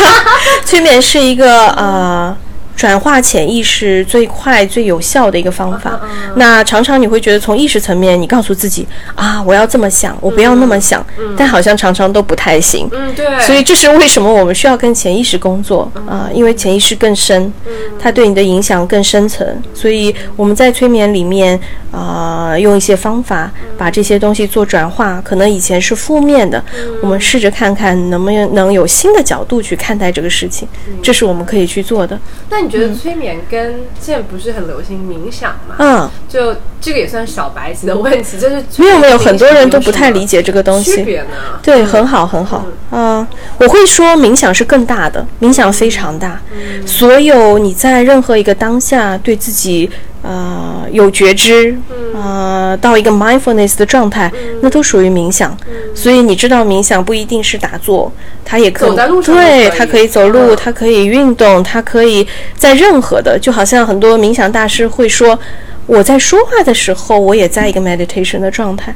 [0.64, 2.36] 催眠是一个呃
[2.76, 5.98] 转化潜意识最快最有效的一个方法。
[6.36, 11.04] 那常常你会觉得从意识层面，你告诉自己啊，我要这么想，我不要那么想，
[11.36, 12.88] 但好像常常都不太行。
[12.92, 17.52] 嗯对，所以这是为什么我们需要跟潜意识工作啊、因为潜意识更深，
[17.98, 19.46] 它对你的影响更深层。
[19.72, 21.58] 所以我们在催眠里面
[21.90, 25.20] 啊、用一些方法把这些东西做转化。
[25.24, 26.62] 可能以前是负面的，
[27.00, 30.68] 我们试着看看能不能能有新的角度去看待这个事情，
[31.02, 32.18] 这是我们可以去做的。
[32.50, 35.76] 那你觉得催眠跟现在不是很流行冥想嘛？
[35.78, 40.96] 嗯，就这个也算小白级的问题，就是没有没有，很多人都不太理解解这个东西。
[40.96, 41.60] 区别呢？
[41.62, 42.66] 对，很好，很好。
[42.90, 43.24] 嗯、
[43.58, 46.40] 我会说冥想是更大的，冥想非常大。
[46.84, 49.88] 所有你在任何一个当下对自己
[50.26, 51.78] 呃有觉知，
[52.14, 55.56] 呃到一个 mindfulness 的状态，那都属于冥想。
[55.94, 58.12] 所以你知道，冥想不一定是打坐，
[58.44, 65.38] 它也可走在路上对，它可以走路，嗯它可以运动，它可以在任何的，就好像很多冥想大师会说，
[65.86, 68.92] 我在说话的时候，我也在一个 meditation 的状态。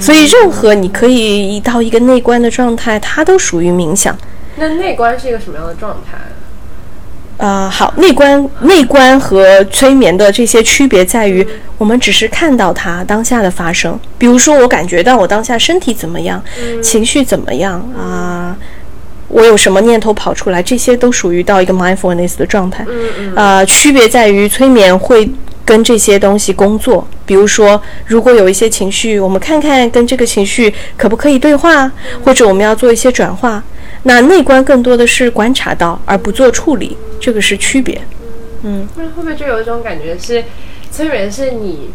[0.00, 4.16] 所以，任何你可以到一个内观的状态，它都属于冥想。
[4.56, 6.18] 那内观是一个什么样的状态？
[7.38, 11.46] 啊，好，内观内观和催眠的这些区别在于，
[11.78, 13.98] 我们只是看到它当下的发生。
[14.18, 16.42] 比如说，我感觉到我当下身体怎么样，
[16.82, 18.56] 情绪怎么样啊、
[19.28, 22.84] 我有什么念头跑出来，这些都属于到一个 mindfulness 的状态。
[22.88, 25.30] 嗯嗯呃，区别在于催眠会
[25.64, 27.06] 跟这些东西工作。
[27.24, 31.88] 比如说，如果有一些情绪，我们看看跟这个情绪可不可以对话，
[32.24, 33.62] 或者我们要做一些转化。
[34.08, 38.00] 那内观更多的是观察到，而不做处理，这个是区别。
[38.62, 40.42] 嗯那会不会就有一种感觉是，
[40.90, 41.90] 催眠是你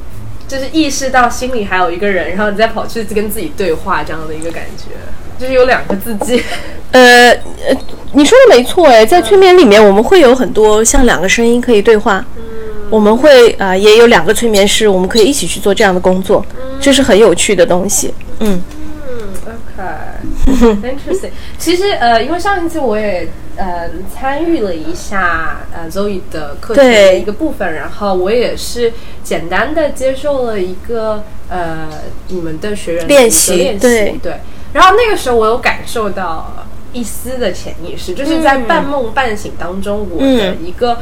[0.47, 4.91] 就是意识到心里还有一个人，然后你再跑去跟自己对话这样的一个感觉，
[5.39, 6.43] 就是有两个自己。
[6.93, 7.75] 呃呃，
[8.11, 12.23] 你说的没错哎，在催眠里面，我们会有很多像两个声音可以对话。
[12.91, 16.45] 我们会啊、呃也有两个催眠师，我们可以一起去做这样的工作，
[16.79, 18.13] 这是很有趣的东西。
[18.39, 18.61] 嗯
[19.77, 21.31] 嗯，OK，interesting。
[21.57, 31.89] 其实呃，因为上一次我也呃参与了一下呃 Zoe 的课程的一个部分，然后我也是简单的接受了一个呃
[32.27, 34.33] 你们的学员的练习练习对对。
[34.73, 40.99] 然后那个时候我有感受到一丝的潜意识，就是在半梦半醒当中，我的嗯一个。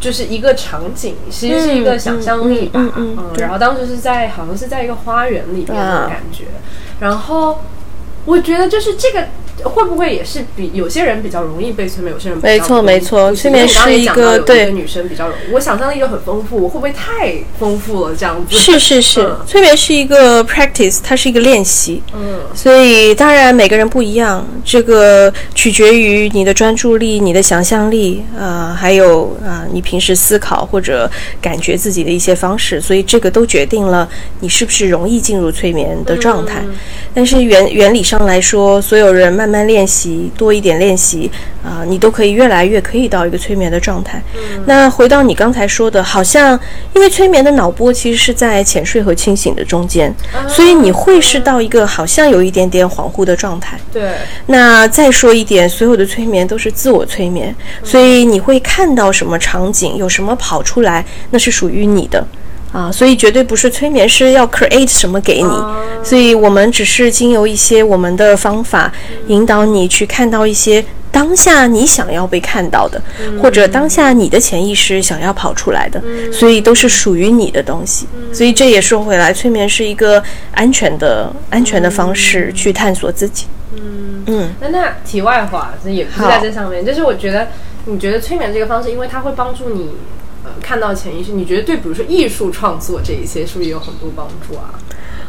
[0.00, 6.06] 就是一个场景，其实是一个想象力吧，嗯然后当时是在好像是在一个花园里面的啊。
[6.08, 6.44] 感觉，
[6.98, 7.60] 然后
[8.24, 9.26] 我觉得就是这个
[9.64, 15.52] 会不会也是比有些人比较容易被催眠，有些人没错没错，催眠是一个对女生比较容易。
[15.52, 18.14] 我想象力就很丰富，我会不会太丰富了？
[18.16, 22.02] 这样子是是是，催眠是一个 practice，它是一个练习。
[22.14, 34.08] 嗯，所以当然每个人不一样，这个取决于你的专注力、你的想象力啊，还有啊你平时思考或者感觉自己的一些方式，所以这个都决定了
[34.40, 36.64] 你是不是容易进入催眠的状态。
[37.12, 41.30] 但是原原理上来说，所有人慢慢练习，多一点练习
[41.64, 44.22] 啊，你都可以越来越可以到一个催眠的状态。
[44.66, 46.58] 那回到你刚才说的，好像
[46.94, 50.14] 因为催眠的脑波其实是在浅睡和清醒的中间，
[50.48, 53.78] 所以你会是到一个好像有一点点恍惚的状态。
[53.92, 54.12] 对。
[54.46, 62.24] 那再说一点，所有的催眠都是自我催眠，所以你会看到什么场景，有什么跑出来，那是属于你的。
[62.72, 65.50] 啊，所以绝对不是催眠师要 create 什么给你，
[66.04, 68.92] 所以我们只是经由一些我们的方法
[69.26, 73.02] 引导你去看到一些当下你想要被看到的，
[73.42, 76.00] 或者当下你的潜意识想要跑出来的，
[76.32, 78.06] 所以都是属于你的东西。
[78.32, 83.46] 所以这也说回来，催眠是一个安全的、安全的方式去探索自己。
[83.74, 84.22] 嗯。
[84.26, 87.48] 嗯，那那题外话，这也不是在这上面，就是我觉得
[87.86, 89.90] 你觉得催眠这个方式，因为它会帮助你。
[90.44, 94.74] 呃，看到潜意识，你觉得对，比如说艺术创作这一些，是不是也有很多帮助啊？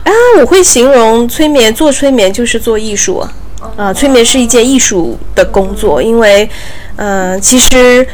[0.03, 3.33] 啊，我会形容催眠，做催眠就是做艺术啊。
[3.77, 6.49] 啊，催眠是一件艺术的工作，因为，
[6.95, 8.05] 呃，其实，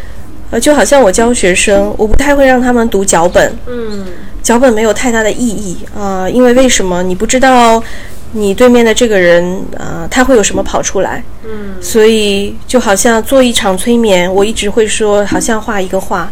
[0.51, 3.57] 呃，就好像我教学生，我不太会让他们读脚本。
[3.65, 4.05] 嗯。
[4.43, 7.03] 脚本没有太大的意义啊，因为为什么？
[7.03, 7.81] 你不知道
[8.31, 11.23] 你对面的这个人啊，他会有什么跑出来？
[11.45, 11.75] 嗯。
[11.81, 16.29] 所以就好像做一场催眠，我一直会说，好像画一个画。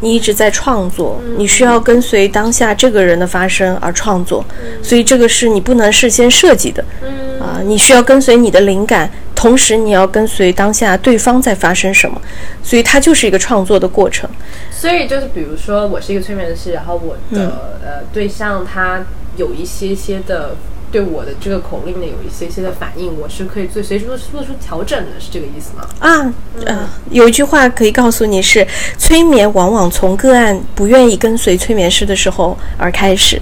[0.00, 4.44] 你一直在创作，你需要跟随当下这个人的发生而创作，
[4.82, 6.84] 所以这个是你不能事先设计的。
[7.40, 12.20] 啊，你需要跟随你的灵感，同时你要跟随当下对方在发生什么，
[12.62, 14.28] 所以它就是一个创作的过程。
[14.70, 19.04] 所以就是比如说，我是一个催眠师，然后我的呃对象他
[19.36, 20.56] 有一些些的。
[20.90, 25.86] 对我的这个口令呢，有一些些的反应，我是可以最随时做出调整的，是这个意思吗？
[25.98, 28.66] 啊，呃，有一句话可以告诉你是，
[28.98, 33.40] 催眠往往从个案不愿意跟随催眠师的时候而开始。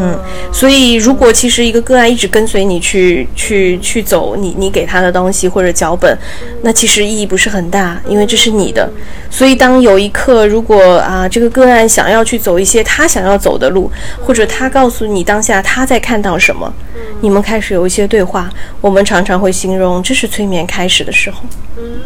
[0.00, 0.18] 嗯，
[0.52, 6.16] 所以如果其实一个个案一直跟随你去去去走你你给他的东西或者脚本，
[6.62, 8.88] 那其实意义不是很大，因为这是你的。
[9.28, 13.90] 所以当有一刻，如果啊这个个案想要去走一些他想要走的路，
[14.24, 16.72] 或者他告诉你当下他在看到什么，
[17.20, 18.48] 你们开始有一些对话，
[18.80, 21.40] 我们常常会形容这是催眠开始的时候。
[21.76, 22.00] 嗯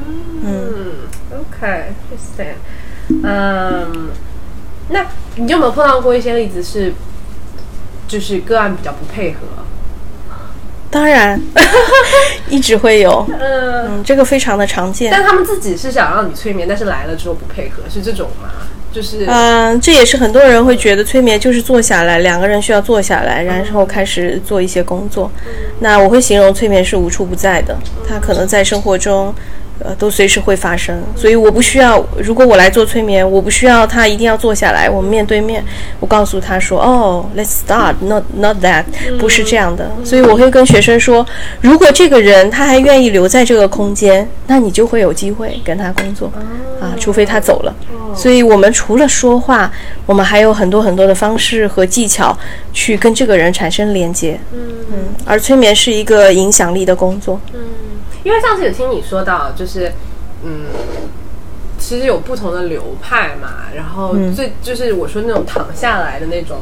[0.44, 0.54] 嗯
[1.30, 2.54] ，OK，interesting。
[3.22, 4.08] 嗯，
[4.88, 6.92] 那你有没有碰到过一些例子是？
[8.12, 9.38] 就是个案比较不配合，
[10.90, 11.40] 当然
[12.50, 15.10] 一直会有，嗯，这个非常的常见。
[15.10, 18.50] 但他们自己是想让你催眠，但是来了之后不配合，是这种吗？
[18.92, 25.30] 就是，嗯，这也是很多人会觉得催眠就是坐下来，两个人需要坐下来，然后开始做一些工作。
[25.80, 27.74] 那我会形容催眠是无处不在的，
[28.06, 29.34] 它可能在生活中。
[29.84, 32.04] 呃，都随时会发生，所以我不需要。
[32.18, 35.64] 如果我来做催眠，我不需要他一定要坐下来，我们面对面。
[35.98, 38.84] 我告诉他说：“哦，Let's start, not not that，
[39.18, 41.26] 不是这样的。”所以我会跟学生说，
[41.60, 46.32] 如果这个人他还愿意留在这个空间，那你就会有机会跟他工作
[46.80, 47.74] 啊，除非他走了。
[48.14, 49.72] 所以我们除了说话，
[50.06, 52.36] 我们还有很多很多的方式和技巧
[52.72, 54.38] 去跟这个人产生连接。
[54.52, 54.60] 嗯
[54.92, 57.40] 嗯，而催眠是一个影响力的工作。
[57.54, 57.60] 嗯。
[58.24, 59.92] 因为上次有听你说到，就是，
[60.44, 60.66] 嗯，
[61.78, 66.58] 其实有不同的流派嘛，然后最就是我说那种躺下来的那种，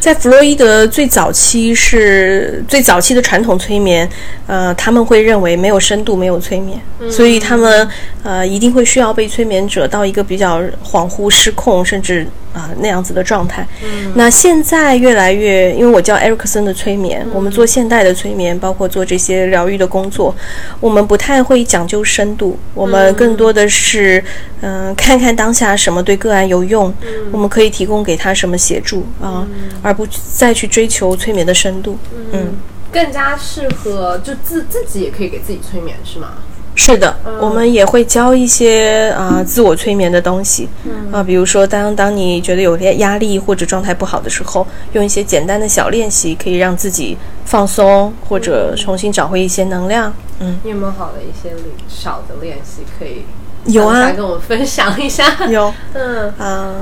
[0.00, 4.08] 在弗洛伊德最早期是最早期的传统催眠，
[4.46, 7.88] 呃，他们会认为没有深度没有催眠，所以他们
[8.22, 12.26] 呃一定会需要被催眠者到一个比较恍惚失控，甚至。
[12.54, 13.66] 啊，那样子的状态。
[13.82, 20.34] 嗯，那现在越来越，因为我叫艾瑞克森的催眠，我们做现代的催眠，包括做这些疗愈的工作，
[20.78, 24.22] 我们不太会讲究深度，我们更多的是，
[24.60, 26.94] 嗯，看看当下什么对个案有用，
[27.32, 29.46] 我们可以提供给他什么协助啊，
[29.82, 31.98] 而不再去追求催眠的深度。
[32.32, 32.54] 嗯，
[32.92, 36.34] 更加适合就自自己也可以给自己催眠，是吗？
[36.76, 40.68] 是的，我们也会教一些啊自我催眠的东西，
[41.12, 50.12] 啊，比如说当当你觉得有些压力或者状态不好的时候，用一些简单的小练习，可以让自己放松或者重新找回一些能量。
[50.40, 51.54] 嗯，你有没有好的一些
[51.88, 53.24] 少的练习可以？
[53.66, 55.24] 有啊，跟我们分享一下。
[55.48, 56.28] 有，嗯。
[56.30, 56.74] 啊，呃，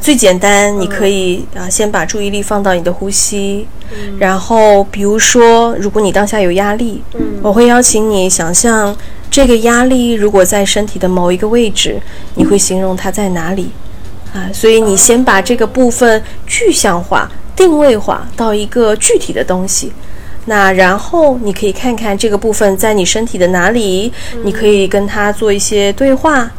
[0.00, 3.66] 最简单，你可以啊、先把注意力放到你的呼吸，
[4.18, 7.02] 然后比如说，如果你当下有压力，
[7.42, 8.96] 我会邀请你想象
[9.30, 12.00] 这个压力如果在身体的某一个位置，
[12.36, 13.70] 你会形容它在哪里
[14.32, 14.48] 啊？
[14.52, 19.92] 所以你先把这个部分具象化、定位化到一个具体的东西。
[20.46, 24.12] 那然后你可以看看这个部分在你身体的哪里，
[24.44, 26.50] 你可以跟他做一些对话。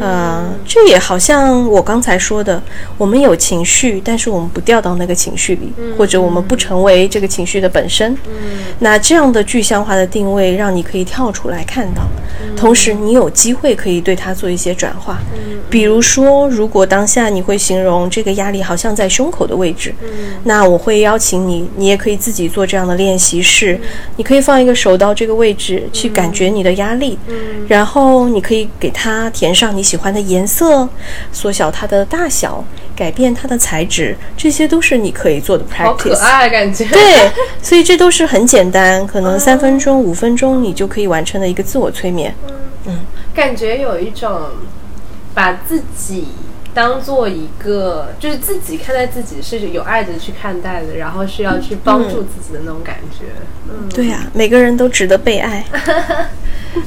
[0.00, 2.62] 呃，这也好像我刚才说的，
[2.96, 8.16] 我们有情绪，但是我们不掉到那个情绪里，或者我们不成为这个情绪的本身。
[8.78, 12.02] 那这样的具象化的定位，让你可以跳出来看到，
[12.56, 15.18] 同时你有机会可以对它做一些转化。
[15.68, 19.94] 比如说，如果当下你会形容这个压力好像在胸口的位置，
[20.44, 23.78] 那我会邀请你，你也可以自己做这样的练习是，
[24.16, 27.18] 你可以放一个手到这个位置去感觉你的压力，
[27.68, 30.88] 然后你可以给它填上你喜欢的颜色，
[31.30, 32.64] 缩小它的大小，
[32.96, 36.18] 改变它的材质，这些都是你可以做的好可 practice。
[36.20, 36.86] 爱，感觉。
[36.86, 42.34] 对， 所以这都是很简单，可能三分钟、五分钟你就可以完成的一个自我催眠。
[42.86, 42.98] 嗯
[43.34, 44.40] 感觉有一种
[45.32, 46.28] 把自己
[46.74, 53.26] 当做一个，就是自己看待自己是有爱的去看待的，然后是要去帮助自己的那种感觉。
[53.68, 55.64] 嗯对呀、每个人都值得被爱。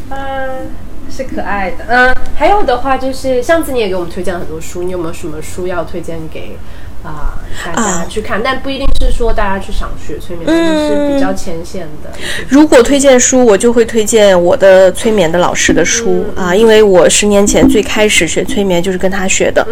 [0.10, 0.68] 嗯，
[1.10, 1.86] 是可爱的。
[1.88, 6.58] 嗯，还有的话就是上次你也给我们推荐了很多书，你有没有什么书要推荐给
[7.04, 8.42] 啊、大家啊去看？
[8.42, 12.10] 但不一定是说大家去想学催眠，嗯是比较浅显的。
[12.48, 19.68] 如果推荐书，我就会推荐我的催眠的老师的书、啊，因为我十年前最开始学催眠就是跟他学的。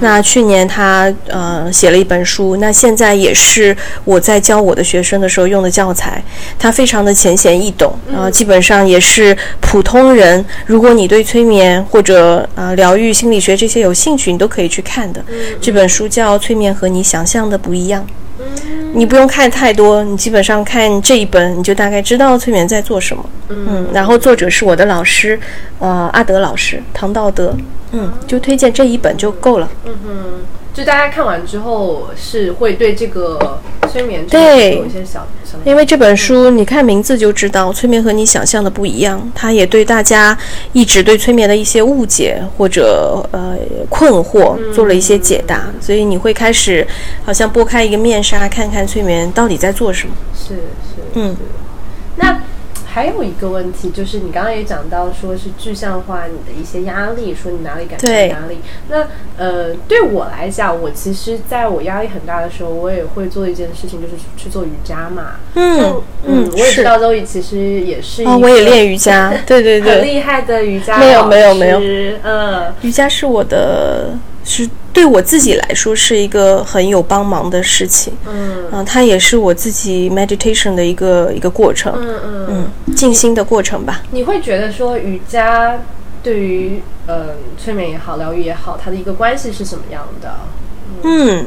[0.00, 6.22] 那去年他呃写了一本书，那现在也是我在教我的学生的时候用的教材，
[6.58, 15.24] 它非常的浅显易懂啊、基本上也是普通人，如果你对催眠或者呃疗愈心理学这些有兴趣，你都可以去看的。
[15.60, 18.06] 这本书叫《催眠和你想象的不一样》。
[18.92, 23.24] 你不用看太多，你基本上看这一本，你就大概知道催眠在做什么。
[23.48, 25.40] 嗯，然后作者是我的老师，
[25.78, 27.56] 呃，阿德老师，唐道德。
[27.92, 29.68] 嗯，就推荐这一本就够了。
[30.76, 39.32] 就大家看完之后是会对这个催眠对有一些小小因为这本书，你看名字就知道，催眠和你想象的不一样。
[39.34, 40.36] 它也对大家
[40.74, 43.56] 一直对催眠的一些误解或者呃
[43.88, 46.86] 困惑做了一些解答，所以你会开始
[47.24, 50.14] 好像拨开一个面纱，看看催眠到底在做什么。
[50.34, 51.34] 是是，嗯。
[52.16, 52.42] 那
[52.96, 58.56] 还有一个问题就是，你刚刚也讲到说是具象化你的一些压力，说你哪里感觉对压力。
[58.88, 65.32] 那呃，对我来讲，我其实在我压力很大的时候，我也会做一件事情，就是去去做瑜伽嘛。
[65.56, 72.72] 嗯嗯嗯我也知是道周易其实也是一啊，个我也练瑜伽， 对对对很，厉害的瑜伽没有没有没有师嗯。
[72.80, 74.66] 瑜伽是我的，是
[74.96, 78.14] 对我自己来说是一个很有帮忙的事情。
[78.26, 82.46] 嗯嗯、它也是我自己 meditation 的一个一个过程，嗯嗯，
[82.86, 84.00] 嗯，静心的过程吧。
[84.10, 85.78] 你会觉得说瑜伽
[86.22, 90.34] 对于呃催眠也好，疗愈也好，它的一个关系是什么样的？
[91.02, 91.44] 嗯，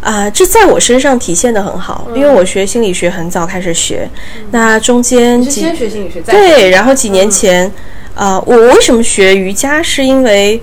[0.00, 4.08] 啊、这在我身上体现的很好，因为我学心理学很早开始学，
[4.52, 7.70] 那中间先学心理学，再对，然后几年前，
[8.14, 9.82] 啊、我我为什么学瑜伽？
[9.82, 10.62] 是因为，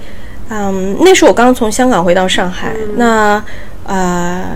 [0.49, 3.43] 嗯，那时候我刚从香港回到上海，那
[3.85, 4.47] 啊。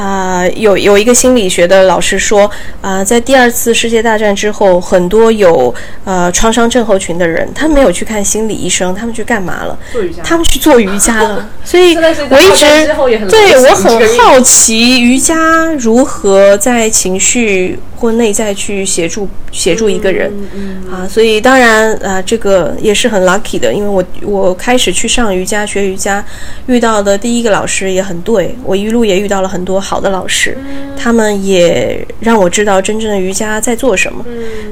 [0.00, 5.74] 啊、有有一个心理学的老师说，啊、在第二次世界大战之后，很多有
[6.04, 9.78] 呃创伤症候群的人，他们没有去看心理医生，他们去干嘛了？
[9.92, 10.22] 做瑜伽。
[10.22, 11.46] 他们去做瑜伽了。
[11.62, 12.64] 所以我一直
[13.28, 15.36] 对我很好奇瑜伽
[15.78, 20.32] 如何在情绪或内在去协助协助一个人。
[20.54, 26.24] 嗯啊，所以当然啊，这个也是很 lucky 的，因为我我开始去上瑜伽、学瑜伽，
[26.66, 30.56] 遇到的第一个老师也很对，我一路也遇到了很多好的老师，
[30.96, 34.24] 他们也让我知道真正的瑜伽在做什么。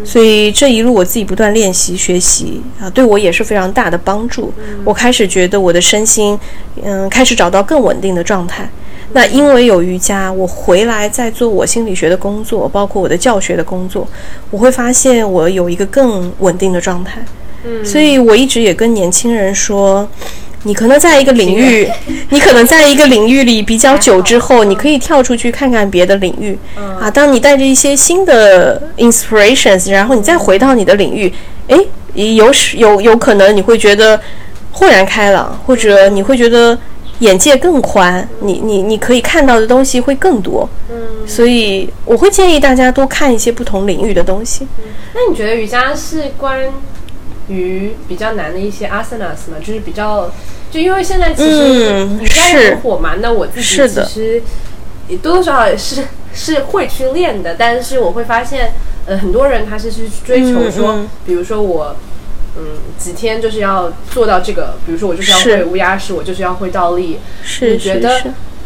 [0.05, 4.53] 所以这一路我自己不断练习学习啊，对我也是非常大的帮助。
[4.85, 6.39] 我开始觉得我的身心，
[6.85, 8.71] 嗯，开始找到更稳定的状态。
[9.12, 14.07] 那因为有瑜伽，我回来在做我心理学的工作，包括我的教学的工作，
[14.53, 17.21] 我会发现我有一个更稳定的状态。
[17.64, 20.09] 嗯所以我一直也跟年轻人说，
[20.69, 21.89] 你可能在一个领域，
[22.29, 26.59] 你可能在一个领域里比较久之后，你可以跳出去看看别的领域。
[27.01, 31.33] 啊，当你带着一些新的 inspirations，然后你再回到你的领域，
[31.69, 34.21] 诶，有时有有可能你会觉得
[34.73, 36.79] 豁然开朗，或者你会觉得
[37.21, 40.69] 眼界更宽，你你你可以看到的东西会更多。
[40.91, 44.69] 嗯，所以我会建议大家多看一些不同领域的东西。
[45.14, 46.61] 那你觉得瑜伽是关
[47.49, 49.59] 于比较难的一些 asanas 吗？
[49.61, 50.30] 就是比较
[50.70, 54.42] 就因为现在其实瑜伽很火嘛，那我自己其实
[55.09, 58.72] 也多多少少也是是会去练的，但是我会发现，
[59.07, 61.96] 呃，很多人他是去追求说，比如说我。
[62.61, 62.64] 嗯，
[62.99, 67.20] 几天就是要做到这个，比如说我就是要会乌鸦式，我就是要会倒立。
[67.44, 68.20] 是，你觉得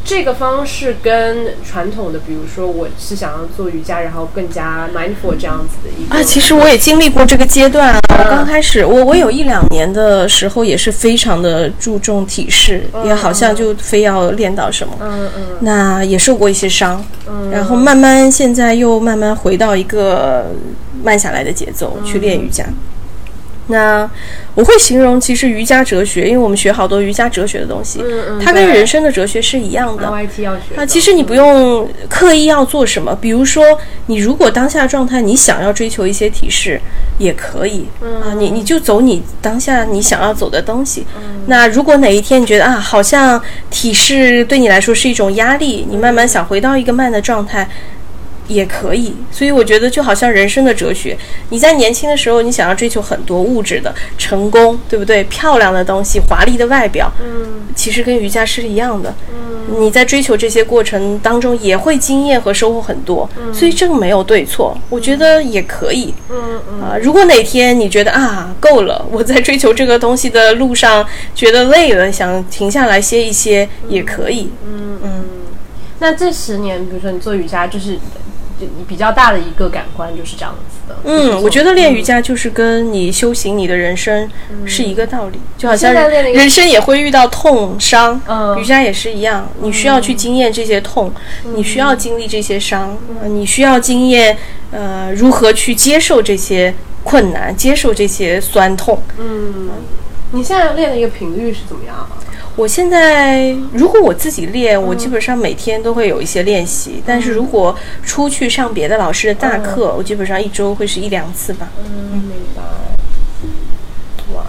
[0.04, 7.98] 这个方式跟传统的，比如说我是想要做瑜伽，然后更加 mindful 这样子的一个啊，其实我也经历过这个阶段啊。
[8.18, 20.46] 我刚开始，我我有一两年的时候也是非常的注重体式，也好像就非要练到什么，嗯嗯，那也受过一些伤，嗯，然后慢慢现在又慢慢回到一个
[21.02, 22.64] 慢下来的节奏去练瑜伽。
[23.68, 24.08] 那
[24.54, 28.02] 我会形容，其实瑜伽哲学，因为我们学好多瑜伽哲学的东西，
[28.44, 30.08] 它跟人生的哲学是一样的。
[30.76, 36.80] 啊，其实你不用刻意要做什么，比如说，你如果当下状态你想要追求一些体式，
[37.18, 41.06] 也可以啊，你你就走你当下你想要走的东西。
[41.46, 43.40] 那如果哪一天你觉得啊，好像
[43.70, 47.68] 体式对你来说是一种压力，你慢慢想回到一个慢的状态。
[48.48, 51.16] 也可以，所以我觉得就好像人生的哲学。
[51.50, 55.22] 你在年轻的时候，你想要追求很多物质的成功，对不对？
[55.24, 59.14] 漂亮的东西，华丽的外表，嗯，其实跟瑜伽是一样的。
[59.32, 63.28] 嗯，你在追求这些过程当中，也会经验和收获很多。
[63.38, 66.12] 嗯，所以这个没有对错，我觉得也可以。
[66.28, 74.50] 嗯嗯啊，如果哪天你觉得啊够了，我在追求这个东西的路上觉得累了，想停下来歇一歇，也可以。
[74.66, 75.24] 嗯嗯，
[76.00, 77.98] 那这十年，比如说你做瑜伽，就是。
[78.58, 80.96] 你比较大的一个感官就是这样子的。
[81.04, 84.30] 嗯，我觉得练瑜伽就是跟你修行你的人生
[84.66, 88.20] 是一个道理，就好像人生也会遇到痛伤，
[88.58, 91.12] 瑜伽也是一样，你需要去经验这些痛，
[91.54, 94.36] 你需要经历这些伤，你需要经验
[94.70, 99.02] 呃如何去接受这些困难，接受这些酸痛。
[99.18, 99.70] 嗯，
[100.32, 102.08] 你现在练的一个频率是怎么样啊？
[102.54, 107.02] 我现在如果我自己练，我基本上每天都会有一些练习。
[107.06, 107.74] 但是如果
[108.04, 111.70] 出去上别的老师的大课，我基本上一周会是一两次吧。
[111.82, 112.62] 嗯，明白。
[114.34, 114.44] 哇，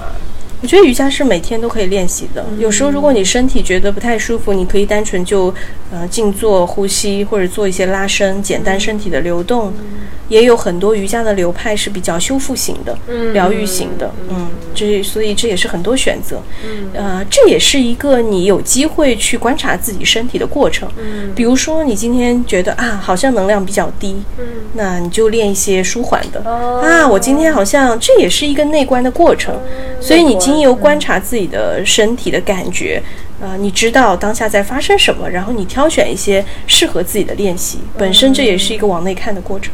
[0.61, 2.45] 我觉得瑜伽是每天都可以练习的。
[2.59, 5.53] 有时候如果你身体觉得不太舒服，你可以单纯就
[5.89, 9.73] 呃静坐呼吸，或者做一些拉伸，简单身体的流动。
[10.33, 12.97] 也有很多瑜伽的流派是比较修复型的、
[13.33, 29.55] 疗愈型的，嗯，这所以这也是很多选择，嗯，呃，这也是一个你有机会去观察自己身体的过程，嗯，比如说你今天觉得啊，好像能量比较低，嗯，那你就练一些舒缓的，啊，我今天好像这也是一个内观的过程，
[30.01, 32.99] 所以你经由观察自己的身体的感觉，
[33.39, 39.71] 啊，你知道当下在发生什么，然后你挑选一些适合自己的练习，本身这也是一个往内看的过程。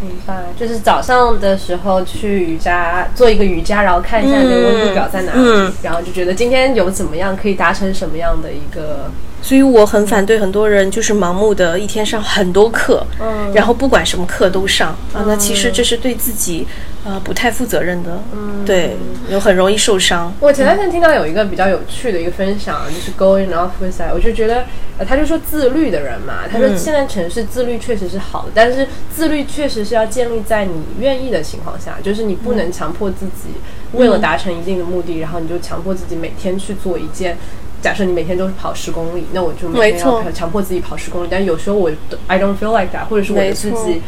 [0.00, 9.10] 明白，就是早上的时候去瑜伽做一个瑜伽，然后看一下那个温度表在哪里，然后就觉得今天有怎么样可以达成什么样的一个。
[9.42, 16.66] 所以我很反对很多人就是盲目的一天上很多课，嗯，然后不管什么课都上啊，那其实这是对自己
[17.04, 18.96] 呃不太负责任的，嗯，对，
[19.30, 20.32] 有很容易受伤。
[20.40, 24.64] 我前段时间听到有一个比较有趣的一个分享，就是 Going Off with that，我就觉得
[24.98, 33.50] 呃，他就说自律的人嘛，他说现在城市自律确实是好的，但是自律确实是要建立在你愿意的情况下，就是你不能强迫自己
[33.92, 37.38] 为了达成一定的目的，然后你就强迫自己每天去做一件。
[37.86, 41.28] 假设你每天都是跑十公里，那我就每天要强迫自己跑十公里。
[41.30, 41.88] 但有时候我
[42.26, 44.02] I don't feel like that，或者是我自己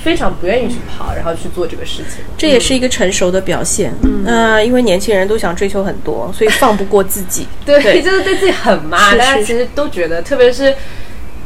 [0.00, 2.24] 非常不愿意去跑，然后去做这个事情。
[2.38, 3.92] 这也是一个成熟的表现。
[4.04, 7.48] 嗯，因为年轻人都想追求很多，所以放不过自己。
[7.66, 9.16] 对，就是对自己很嘛。
[9.16, 10.72] 大家其实都觉得，特别是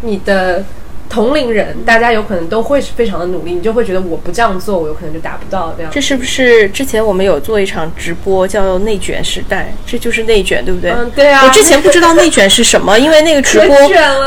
[0.03, 0.63] 你的。
[1.11, 5.91] 同龄人，大家有可能都会是非常的努力，你就会觉得我不这样做，我有可能就达不到这样。
[5.93, 9.75] 这是不是之前我们有做一场直播叫内卷时代？
[9.85, 10.93] 这就是内卷，对不对？
[10.93, 11.45] 嗯，对啊。
[11.45, 13.77] 我之前不知道内卷是什么， 因为那个直播，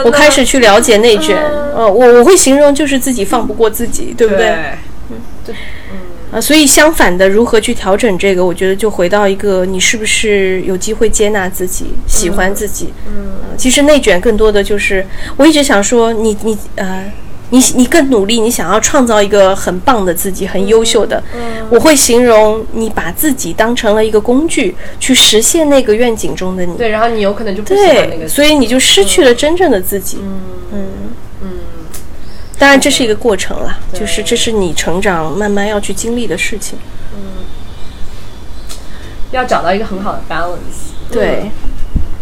[0.04, 1.38] 我开始去了解内卷。
[1.74, 4.50] 呃，我我会形容就是自己放不过自己，对不对？
[5.10, 5.56] 嗯，对，
[5.92, 5.98] 嗯。
[6.34, 8.44] 啊，所以相反的，如何去调整这个？
[8.44, 12.92] 我觉得就回到一个，你是不是有机会接纳自己，喜欢自己？
[13.08, 15.06] 嗯，其实内卷更多的就是，
[15.38, 17.12] 我一直想说，你你呃，
[17.52, 21.22] 你你更努力，你想要创造一个很棒的自己，很优秀的。
[21.36, 26.76] 嗯，我会形容你把自己当成了一个工具，去实现那个愿景中的你。
[26.76, 30.18] 对，然后你有可能就不喜欢那个，所以你就失去了真正的自己。
[30.20, 30.42] 嗯
[30.74, 30.86] 嗯。
[32.64, 36.80] 当然，这是一个过程了，就是这是你成长慢慢要去经历的事情。
[37.14, 37.43] 嗯，
[39.32, 40.93] 要找到一个很好的 balance。
[41.11, 41.51] 对。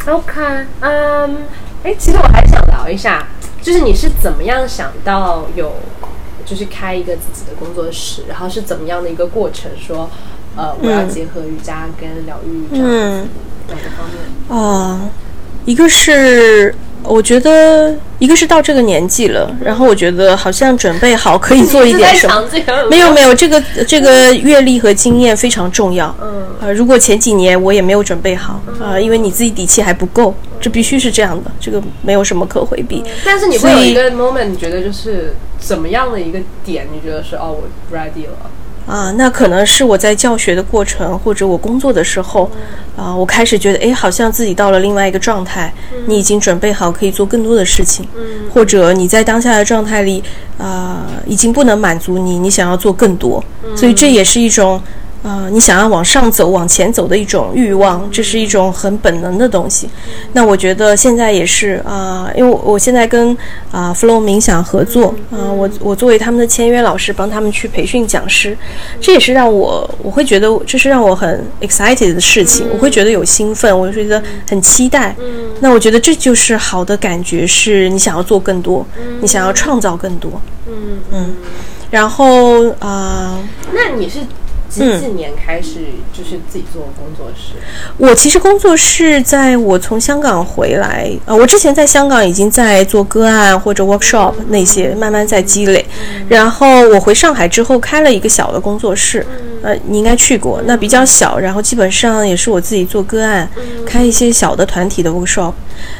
[0.07, 0.41] OK，
[0.79, 1.37] 嗯，
[1.83, 3.27] 哎，其实我还想聊一下，
[3.61, 5.75] 就是你是怎么样想到有，
[6.43, 9.69] 就是开一个自己的工作室，然后是怎么样的一个过程？
[9.79, 10.09] 说，
[10.55, 12.87] 呃，我要结合瑜伽跟疗愈这样
[13.67, 14.59] 两个方面。
[14.59, 15.01] 啊，
[15.65, 16.73] 一个是。
[17.03, 22.43] 我觉得一个是到这个年纪了，然后我觉得好像准备好可以做一点什么。
[22.89, 26.15] 没有没有，这个这个阅历和经验非常重要。
[26.21, 26.45] 嗯。
[26.61, 33.03] 呃，如果前几年我也没有准备好啊，因为你自己底气还不够，这必须是这样的，这个没有什么可回避。
[33.25, 36.87] 但是你会有一个 moment，你觉得就是怎么样的一个点？
[36.93, 38.49] 你觉得是哦，我 ready 了。
[38.87, 42.49] 啊，那可能是我在教学的过程，或者我工作的时候，
[42.97, 45.73] 啊，我开始觉得，哎，好像自己到了另外一个状态，
[46.07, 48.05] 你已经准备好可以做更多的事情，
[48.53, 50.23] 或者你在当下的状态里，
[50.57, 53.43] 啊，已经不能满足你，你想要做更多，
[53.75, 54.81] 所以这也是一种。
[55.23, 59.87] 啊，你想要往上走、往前走的一种欲望，这是一种很本能的东西。
[60.33, 63.37] 那我觉得现在也是啊，因为我现在跟
[63.69, 68.57] 啊 Flow 冥想合作啊，我我作为他们的签约老师，帮他们去培训讲师，
[68.99, 75.15] 这也是让我我会觉得这是让我很 excited 的事情，我会觉得有兴奋，我就觉得很期待。
[75.59, 78.83] 那我觉得这就是好的感觉，是你想要做更多，
[79.21, 80.41] 你想要创造更多。
[80.67, 81.35] 嗯嗯，
[81.91, 83.37] 然后啊，
[83.71, 84.17] 那你是？
[84.71, 85.79] 几几年开始
[86.13, 87.55] 就是自己做工作室？
[87.97, 95.85] 我其实工作室在我从香港回来，呃，我之前在香港已经在做个案或者 workshop 那些，慢慢在积累。
[96.29, 99.25] 然后我回上海之后开了一个小的工作室，
[99.61, 103.49] 呃，你应该去过，那比较小，然后基本上也是我自己做个案，
[103.85, 105.53] 开一些小的团体的 workshop。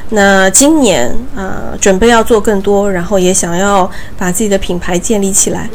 [0.09, 5.69] 那今年啊，准备要做更多，然后也想要把自己的品牌建立起来。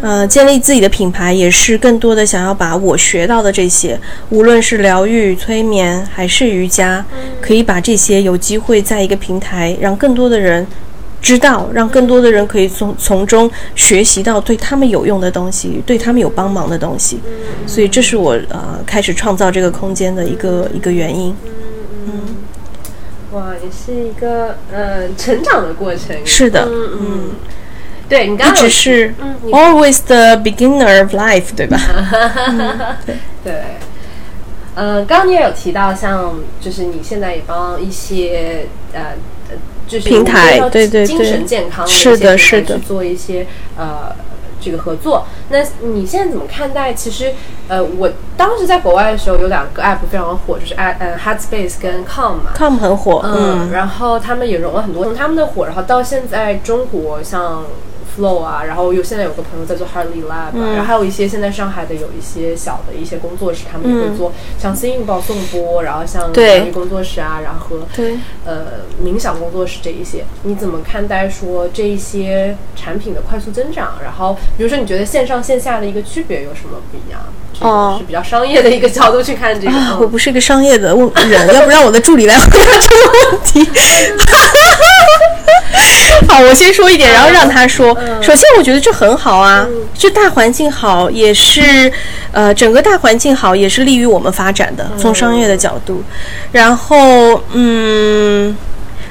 [0.00, 3.98] 呃，建立自己的品牌也是更多的想要把我学到的这些，
[4.30, 7.04] 无论是疗愈、催眠还是瑜伽，
[7.40, 10.64] 可以把这些有机会在一个平台让更多的人
[11.20, 17.18] 知道，让更多的人可以从从中学习到对他们有用的东西，对他们有帮忙的东西。
[17.66, 21.34] 所以这是我呃开始创造这个空间的一个一个原因。
[22.06, 22.36] 嗯，
[23.32, 26.16] 哇，也是一个呃成长的过程。
[26.24, 27.30] 是的，嗯嗯。
[28.08, 29.14] 对你刚刚一直是
[29.50, 31.78] always the beginner of life，对吧？
[33.04, 33.54] 对 对，
[34.76, 39.12] 嗯，刚刚你也有提到，像就是你现在也帮一些呃，
[39.86, 43.46] 就是平台，对对对，精神健康是的，是的，去做一些
[43.76, 44.16] 呃
[44.58, 45.26] 这个合作。
[45.50, 46.94] 那你现在怎么看待？
[46.94, 47.34] 其实
[47.68, 57.64] 呃，我当时在国外的时候，有两个 app 非常火，就是 a 呃 Headspace 跟 Calm 嘛，Calm 很火，嗯，然后他们也融了很多，从他们的火，然后到现在中国像。
[58.18, 67.86] Flow 啊，然后有现在有个朋友在做 Harley Lab，然后还有一些现在上海的有一些小的一些工作室，他们也会做像新音报颂钵，然后像疗愈工作室啊，然后和
[68.44, 73.94] 呃冥想工作室这一些，你怎么看待说这一些产品的快速增长？
[74.02, 77.20] 然后比如说你觉得线上线下的一个区别有什么不一样？
[77.60, 79.72] 哦，是比较商业的一个角度去看这个。
[80.00, 80.94] 我不是一个商业的
[81.28, 83.68] 人，要不让我的助理来回答这个问题。
[86.28, 87.96] 好，我先说一点，然后让他说。
[88.20, 91.90] 首先，我觉得这很好啊，这大环境好，也是，
[92.32, 94.90] 呃，整个大环境好，也是利于我们发展的。
[94.98, 96.02] 从商业的角度，
[96.50, 98.56] 然后，嗯，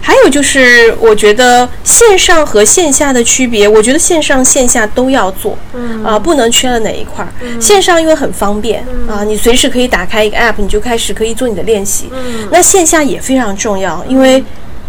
[0.01, 5.57] 还有就是，我觉得线上和线下的区别，我觉得线上线下都要做，
[6.03, 7.31] 啊，不能缺了哪一块儿。
[7.59, 12.09] 线上因为很方便啊，你随时可以打开一个 app，你就开始可以做你的练习。
[12.51, 14.43] 那线下也非常重要，因为。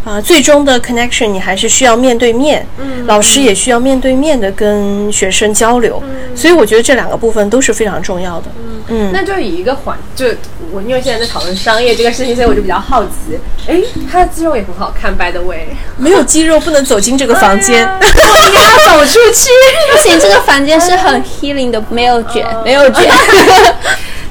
[0.08, 10.24] 啊，最终的 connection 你还是需要面对面，嗯，老师也需要面对面的跟学生交流，嗯，所以我觉得这两个部分都是非常重要的，嗯嗯，那就以一个环，就
[10.72, 19.50] 我因为现在在讨论商业这个事情，所以我就比较好奇，哎，他的肌肉也很好看，by the way，没有肌肉不能走进这个房间，应该要走出去，
[19.92, 23.04] 不行，这个房间是很 healing 的，没有卷，没有卷。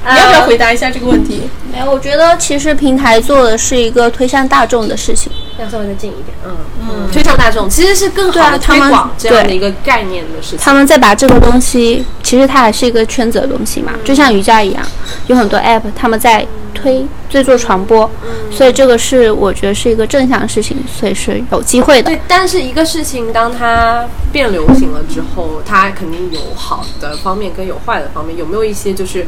[0.04, 1.42] 你要不要回答一下这个问题？
[1.72, 5.30] 没有，我觉得其实平台做的是一个推向大众的事情。
[5.58, 10.58] 要稍微的近一点，嗯嗯，推向大众其实是更好的推广这样的一个概念的事情。
[10.60, 14.82] 他们在把这个东西，其实它还是一个圈子的东西嘛，就像瑜伽一样，
[15.26, 18.08] 有很多 app 他们在推，在做传播，
[18.52, 22.12] 所以这个是我觉得是一个正向的事情，所以是有机会的。
[22.12, 29.26] 对，但是一个事情当它变流行了之后，它肯定有好的方面跟有坏的方面，有没有一些就是？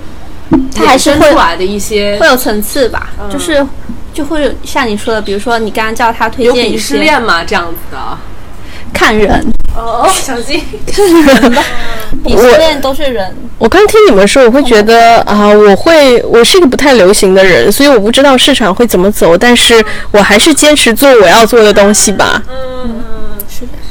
[0.74, 3.64] 它还是会出来的一些会有层次吧，就是
[4.12, 7.44] 就会像你说的，比如说你刚刚叫他推荐一些，有鄙视链吗？
[7.44, 8.18] 这样子的，
[8.92, 9.46] 看人
[9.76, 11.06] 哦，小心 看
[11.42, 11.62] 人吧，
[12.24, 13.32] 鄙视链都是人。
[13.58, 22.42] 我刚听你们说，我会觉得啊，我会我是一个不太流行的人，所以我不知道市场会怎么走，但是我还是坚持做我要做的东西吧。
[22.48, 23.02] 嗯，
[23.48, 23.89] 是的，对。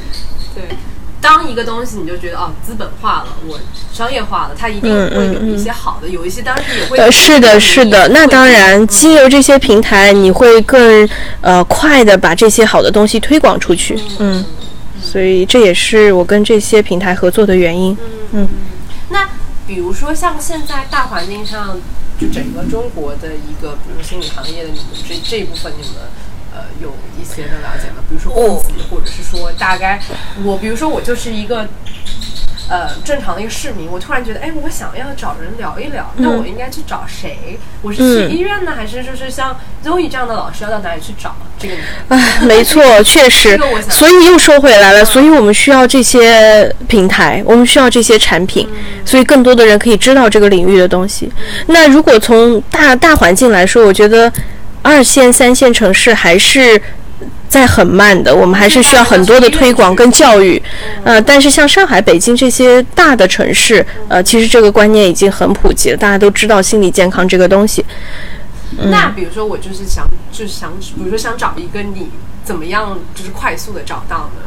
[1.22, 3.60] 当一个东西你就觉得哦资本化了，我
[3.92, 6.98] 商业化了，它一定会有一些好的，有一些当然也会。
[6.98, 11.08] 呃，是的，是的，那当然，经由这些平台，你会更
[11.42, 14.00] 呃快的把这些好的东西推广出去。
[14.20, 14.46] 嗯，
[15.02, 17.98] 所以这也是我跟这些平台合作的原因。
[18.32, 18.48] 嗯，
[19.10, 19.30] 那
[19.68, 21.78] 比如说像现在大环境上，
[22.18, 25.96] 就整个中国的一个，比如说心理行业的你们这这一部分，你们。
[26.60, 28.04] 呃，有一些的了解吗？
[28.10, 30.02] 比如说供给，或者是说大概，
[30.44, 31.70] 我比如说我就是一个
[32.70, 37.58] 呃正常的一个市民，我突然觉得，哎，我想要找人聊一聊，那我应该去找谁？
[37.82, 41.76] 我是去医院呢，还是就是像 Zoe 这样的老师要到哪里去找这个？
[42.10, 43.58] 哎，没错，确实，
[43.90, 48.68] 所以又说回来了，所以我们需要这些平台，我们需要这些产品，
[49.06, 51.32] 所以更多的人可以知道这个领域的东西。
[51.68, 54.30] 那如果从大大环境来说，我觉得。
[54.82, 56.82] 二线、三线城市还是
[57.48, 60.62] 在很慢的，我们还是需要很多的推广跟教育。
[61.04, 67.84] 呃，但是像上海、北京这些大的城市，呃，其实这个观念已经很普及了，大家都知道心理健康这个东西。
[68.78, 72.10] 那比如说，我就是想，就是想，比如说想找一个你，
[72.44, 74.42] 怎么样，就是快速的找到呢？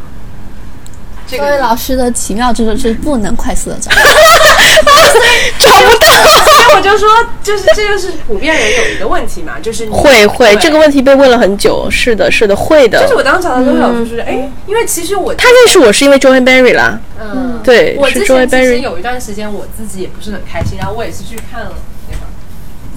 [1.27, 3.91] 作为老师的奇妙之处是不能快速的找，
[5.59, 6.07] 找不到。
[6.45, 7.09] 所以我就说，
[7.43, 11.89] 就是这就是普遍人有一个问题嘛，就是会会这个问题被问了很久。
[11.91, 13.01] 是的，是的，会的。
[13.03, 17.01] 就是我当时找到周老师是，哎，因为其实我他认识我是因为 Joey Berry 啦。
[17.21, 21.73] 嗯，对，我之前其实有一段时间我自己也不是很开心，然后我也是去看了
[22.09, 22.21] 那个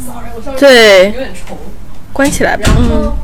[0.05, 1.57] ，sorry，我稍微对有点重，
[2.11, 2.63] 关起来吧。
[2.65, 3.15] 然后。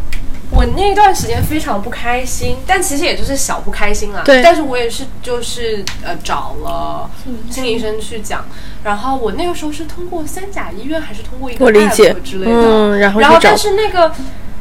[0.51, 4.21] 我那段时间非常不开心，但其实也就是小不开心了。
[4.25, 4.41] 对。
[4.43, 7.09] 但是我也是就是呃找了
[7.49, 8.45] 心理医生去讲，
[8.83, 14.11] 然后我那个时候是通过三甲医院还是通过一个 app 之类的，嗯，然后然后但是那个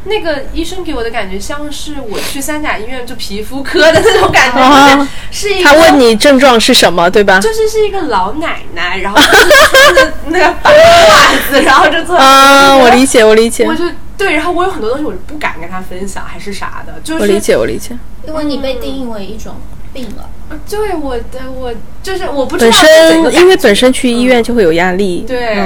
[0.05, 7.41] 那个医生给我的感觉像是我去三甲医院就皮肤科的那种感觉，是一个他问你症状是什么，对吧？
[7.41, 13.85] 就是是一个老奶奶，然后穿着那个白袜子， 然后就坐啊，我理解，我理解，我就。
[14.21, 17.97] 对，然后我有很多东西我是不敢跟他分享，还是啥的，就是我理解，我理解，
[18.29, 19.55] 因为你被定义为一种
[19.95, 20.29] 病了。
[20.69, 22.71] 对，我的我就是我不知道。
[22.71, 25.57] 本身因为本身去医院就会有压力，对，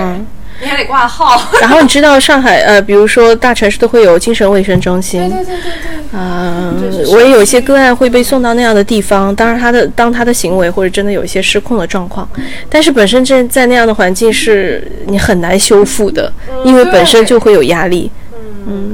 [0.60, 1.50] 你还得挂号。
[1.60, 5.72] 然后你知道上海呃，比如说大城市都会有精神卫生中心，对对对对
[6.12, 6.18] 对。
[6.20, 6.72] 啊，
[7.10, 12.28] 我也有一些个案会被送到那样的地方，当然他的当他的行为或者真的有一些失控的状况，
[12.70, 16.32] 但是本身这在那样的环境是你很难修复的，
[16.64, 18.08] 因为本身就会有压力。
[18.14, 18.23] 嗯，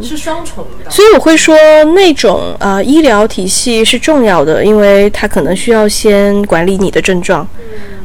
[0.02, 1.54] 是双重的，所以我会说
[1.94, 7.46] 那种呃医疗体系是重要的，因为它可能需要先管理你的症状，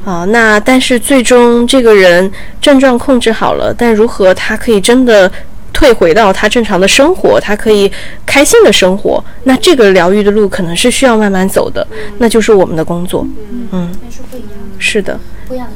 [0.04, 5.32] 啊，那但是最终这个人症状控制好了，但如何他可以真的
[5.74, 7.92] 退回到他正常的生活，他可以
[8.26, 11.86] 开心的生活，那这个疗愈的路可能是需要慢慢走的，
[12.20, 13.28] 那就是我们的工作，
[13.72, 15.74] 嗯，是不一样的，是的，不一样的。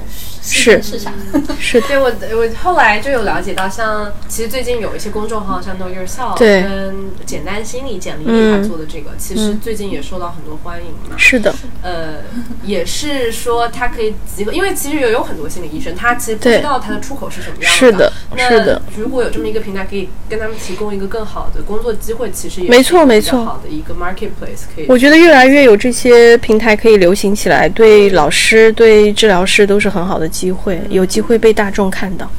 [0.49, 1.13] 是 是啥？
[1.59, 11.15] 是对我我后来就有了解到，像其实最近有一些公众号，像 Know Yourself 对跟简单心理简历他做的这个，其实最近也受到很多欢迎嘛。
[11.17, 12.15] 是的，呃，
[12.63, 17.77] 也是说他可以集合，因为其实也有很多心理医生，他其实不知道他的出口是什么样的。
[17.77, 18.81] 是的，是的。
[18.97, 24.85] 如果有这么一个平台，可以跟他们提供一个更好的工作机会，其实也没错没错，好的一个 marketplace 可以。
[24.87, 31.19] 我觉得越来越有这些平台可以流行起来，对老师对治疗师都是很好的机会，有机。
[31.21, 32.29] 会被大众看到。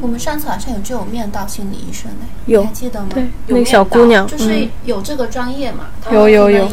[0.00, 3.08] 我们上次好像有就有面到心理医生嘞，有还记得吗？
[3.12, 5.88] 对，那个小姑娘就是有这个专业嘛。
[6.10, 6.68] 有有有。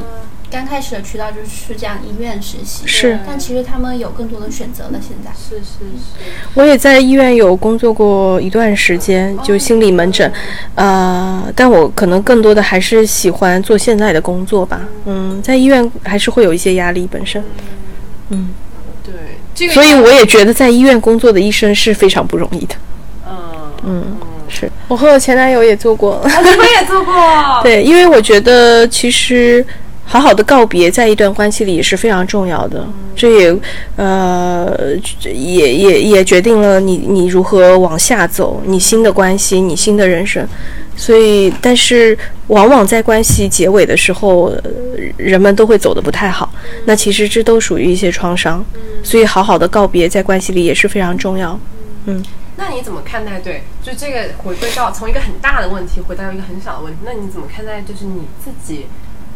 [0.50, 3.20] 刚开始的渠道就是去这样医院实习，是。
[3.28, 4.92] 但其实他们有更多的选择了。
[4.94, 6.32] 现在是是是。
[6.54, 10.32] 我也在医院有工作过一段时间，就心理门诊，
[10.76, 14.88] 呃，但我可能更多的还是喜欢做现在的工作吧。
[15.06, 17.44] 嗯，在医院还是会有一些压力本身。
[18.30, 18.50] 嗯。
[19.74, 22.76] 所以我也觉得在医院工作的医生是非常不容易的。
[23.30, 23.38] 嗯
[23.86, 24.18] 嗯，
[24.50, 27.14] 是我和我前男友也做过，我们也做过。
[27.64, 29.66] 对，因为我觉得其实
[30.04, 32.86] 好好的告别在一段关系里也是非常重要的，
[33.16, 33.60] 这也
[33.96, 34.76] 呃
[35.24, 40.48] 也也也决定了你你如何往下走，你新的关系，你新的人生。
[40.98, 42.18] 所以，但是
[42.48, 44.52] 往往在关系结尾的时候，
[45.16, 46.52] 人们都会走得不太好。
[46.86, 48.66] 那其实这都属于一些创伤。
[49.04, 51.58] 所以，好好的告别在关系里也是非常重要。
[52.06, 52.26] 嗯。
[52.60, 53.40] 那你怎么看待？
[53.40, 57.82] 对，就这个回归到从一个很大的问题回到一个很小的问题，那你怎么看待？
[57.82, 58.88] 就是你自己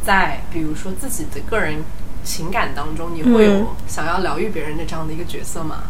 [0.03, 1.75] 在比如说自己的个人
[2.23, 5.83] 情感当中，你会有想要疗愈别人的这样的一个角色吗？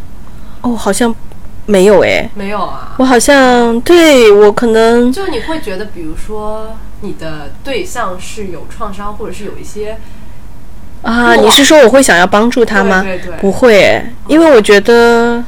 [0.59, 1.15] 哦，好像。
[1.67, 9.97] 没有哎，没有啊，我好像对我可能就你会觉得，比如说你的对象是有创伤，或者是有一些
[11.03, 13.01] 啊，你是说我会想要帮助他吗？
[13.01, 13.37] 对对对。
[13.37, 15.43] 不会诶，因为我觉得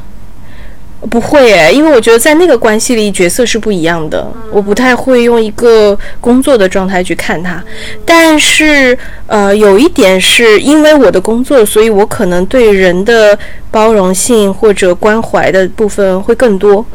[1.10, 7.62] 不会诶，因为我觉得在那个关系里角色是不一样的，我不太会用一个工作的状态去看他。
[8.06, 8.98] 但是
[9.28, 13.38] 呃，有一点是因为我的工作，所以我可能对人的
[13.70, 16.86] 包容性或者关怀的部分会更多，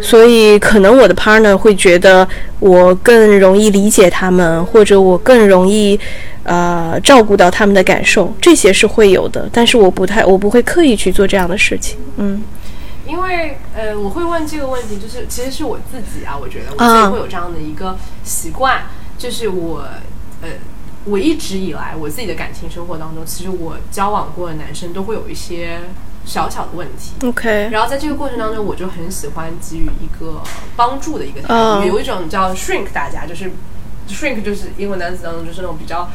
[0.00, 2.26] 所以可能我的 partner 会觉得
[2.60, 5.98] 我更容易理解他们，或者我更容易。
[6.44, 11.98] 呃，照顾到他们的感受，这些是会有的，但是我不太，我不会刻意去做这样的事情。
[12.16, 12.42] 嗯，
[13.08, 18.82] 因为呃，我会问这个问题，就是其实是我自己啊，我觉得我啊自己会有这样的一个习惯，
[19.16, 19.84] 就是我
[20.42, 20.48] 呃，
[21.04, 25.80] 我一直以来我自己的感情生活当中，其实我交往过的男生都会有一些
[26.26, 27.14] 小小的问题。
[27.26, 30.42] OK，然后在这个过程当中，我就很喜欢给予一个
[30.76, 33.50] 帮助的一个态度，嗯有一种叫 shrink 大家，就是
[34.08, 36.10] shrink 就是英文单词当中就是那种比较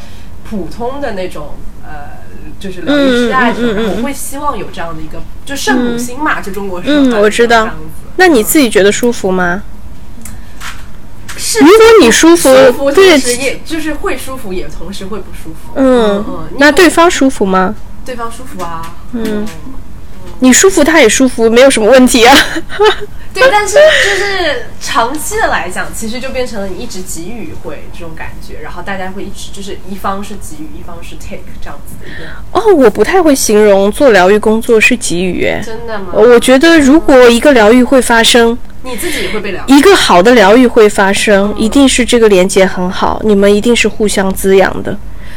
[0.50, 2.22] 普通的那种呃，
[2.60, 7.70] 就是疗愈师啊嗯嗯什么我会希望有这样的一个，就圣母心嘛，就中国式嗯的我知道。
[8.18, 9.64] 那你自己觉得舒服吗？
[11.36, 13.20] 是如果你舒服，舒服，对
[13.66, 15.74] 就是会舒服，也同时会不舒服。
[15.76, 17.76] 嗯嗯，那对方舒服吗？
[18.06, 19.46] 对方舒服啊，嗯，
[20.40, 22.36] 你舒服，他也舒服，没有什么问题啊。
[23.34, 36.08] 对， 但是就是长期的来讲，其实就变成了你一直给予会这种感觉，然后大家会一直就是一方是给予，一方是 take 这样子的一个，哦，我不太会形容做疗愈工作是给予，哎，真的吗？
[36.14, 44.96] 我觉得如果一个疗愈会发生，你自己也会被疗愈，一个好的疗愈会发生，一定是这个连接很好，你们一定是互相滋养的。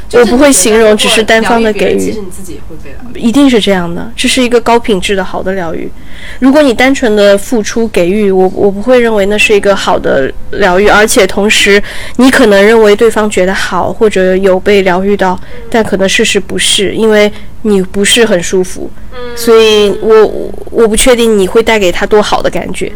[0.08, 3.18] 就是我不会形容只是单方的给予疗愈别人其实，你自己也会被疗愈。
[3.18, 5.90] 一定是这样的，这是一个高品质的好的疗愈。
[6.38, 11.82] 如果你单纯的付出给予，我我不会认为那是一个好的疗愈，而且同时
[12.16, 15.38] 你可能认为对方觉得好或者有被疗愈到，
[15.70, 17.30] 但可能事实不是，因为
[17.62, 18.88] 你不是很舒服，
[19.34, 22.92] 所以我我我不确定你会带给他多好的感觉。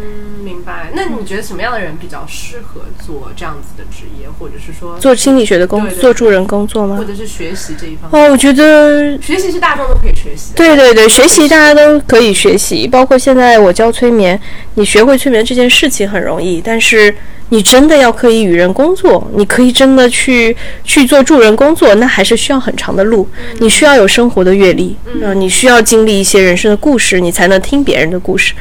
[0.95, 7.05] 那你觉得什么样的人比较适合做这样子的职业，或者是说，做心理学的工作，做助人工作吗或？
[7.05, 8.23] 者是学习这一方面？
[8.23, 10.57] 哦，我觉得学习是大众都可以学习的。
[10.57, 14.41] 对对对，学习大家都可以学习，包括现在我教催眠，
[14.75, 17.15] 你学会催眠这件事情很容易，但是
[17.51, 23.29] 你真的要可以与人工作，你可以真的去去做助人工作，那还是需要很长的路，
[23.59, 28.55] 你需要有生活的阅历，嗯、你需要经历一些人生的故事，你才能听别人的故事，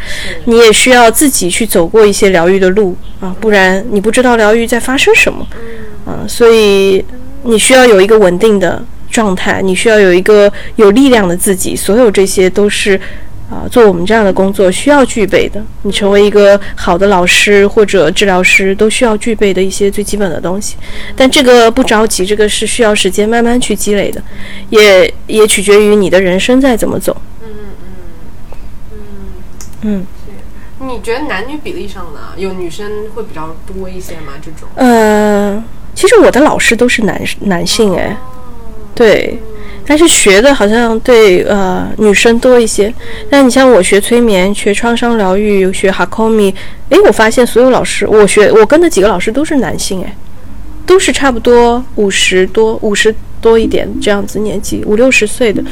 [0.46, 5.48] 你也需要自己去走过一些疗愈的路啊，不然你不知道疗愈在发生什么，
[6.06, 7.04] 啊、所以
[7.44, 13.00] 你需要有一个稳定的状态，你需要有一个有力量的自己，所有这些都是。
[13.50, 20.76] 啊，做我们这样的工作需要具备的，你成为一个好的老师或者治疗师，都需要具备的一些最基本的东西。
[21.16, 24.22] 但这个不着急，这个是需要时间慢慢去积累的，
[24.70, 27.20] 也也取决于你的人生在怎么走。
[27.42, 27.88] 嗯嗯
[29.82, 30.06] 嗯
[30.82, 34.34] 嗯你觉得男女比例上呢，有女生会比较多一些吗？
[34.42, 34.70] 这种？
[34.76, 35.62] 呃，
[35.94, 38.16] 其实我的老师都是男男性哎，
[38.96, 39.40] 对，
[39.90, 42.94] 但是学的好像对呃女生多一些。
[43.28, 46.54] 但你像我学催眠、学创伤疗愈、学 Hakomi，
[46.90, 50.16] 诶，我发现所有老师，我学我跟的几个老师都是男性哎，
[50.86, 55.64] 都是差不多五十多、五十多一点这样子年纪，五六十岁的。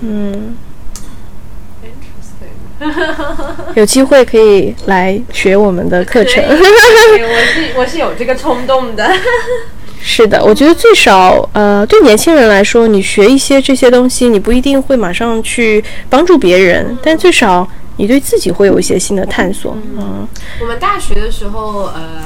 [0.00, 0.56] 嗯，
[3.76, 6.42] 有机会可以来学我们的课程。
[6.42, 9.08] 对我是我是有这个冲动的。
[10.06, 19.74] 是的，我觉得最少，呃，对年轻人来说，你学一些这些东西，你不一定会马上去帮助别人，但最少你对自己会有一些新的探索。
[19.96, 20.28] 嗯，
[20.60, 22.22] 我们大学的时候，呃，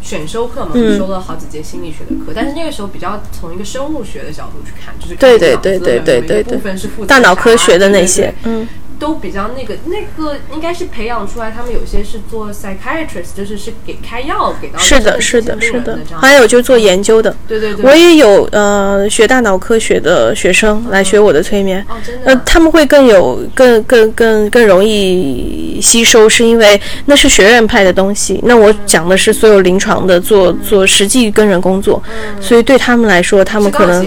[0.00, 6.56] 选修课嘛，我们修了好几节心理学的课，但是那个时候比较从一个生物学的角度去看，就是对对对对对对对。
[6.56, 8.68] 部分是负责大脑科学的那些嗯，
[9.04, 15.98] 都比较那个那个应该是培养出来，他们有些是做 psychiatrist，就是是给开药给到是的，是的，是的。
[16.18, 21.84] 还有就是做研究的，对对对，我也有呃学大脑科学的学生来学我的催眠。
[21.86, 28.40] 哦真的呃啊，，他们会更有更更更更容易吸收，是因为那是学院派的东西。
[28.44, 32.02] 那我讲的是所有临床的做做实际跟人工作，
[32.40, 34.02] 所以对他们来说，他们可能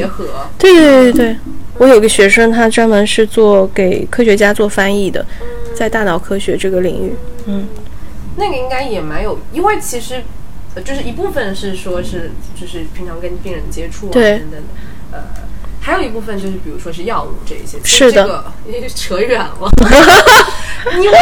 [0.58, 1.36] 对，对对对对，
[1.80, 5.26] 我有个学生，他专门是做给科学家做翻译的，
[5.76, 7.14] 在大脑科学这个领域。
[7.46, 7.68] 嗯
[8.40, 10.22] 那个应该也蛮有，因为其实
[10.76, 14.58] 呃就是一部分是说是就是平常跟病人接触啊等等的，
[15.12, 15.20] 呃，
[15.88, 19.72] 还有一部分就是比如说是药物这一些，是的这个扯远了，
[21.00, 21.18] 因为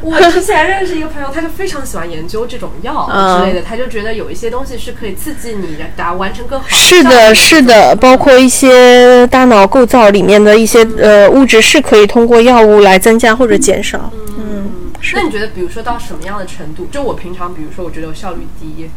[0.00, 3.06] 我之前认识一个朋友，他就非常喜欢研究这种药
[3.38, 6.66] 之类的，他就觉得有一些东西是可以刺激你，达完成更好。
[6.70, 14.10] 是的，是的，包括一些大脑构造里面的一些呃物质是可以通过药物来增加或者减少。
[14.38, 14.72] 嗯，
[15.12, 16.86] 那你觉得，比如说到什么样的程度？
[16.90, 18.88] 就我平常，比如说我觉得我效率低。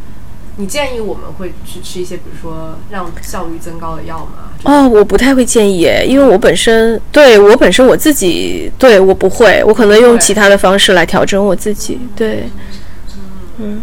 [0.58, 4.50] 你建议我们会去吃一些，比如说让效率增高的药吗？
[4.64, 12.00] 哦，我不太会建议，因为我本身对我本身我自己对我不会，我可能用其他的方式来调整我自己。
[12.16, 12.48] 对，
[13.58, 13.82] 嗯，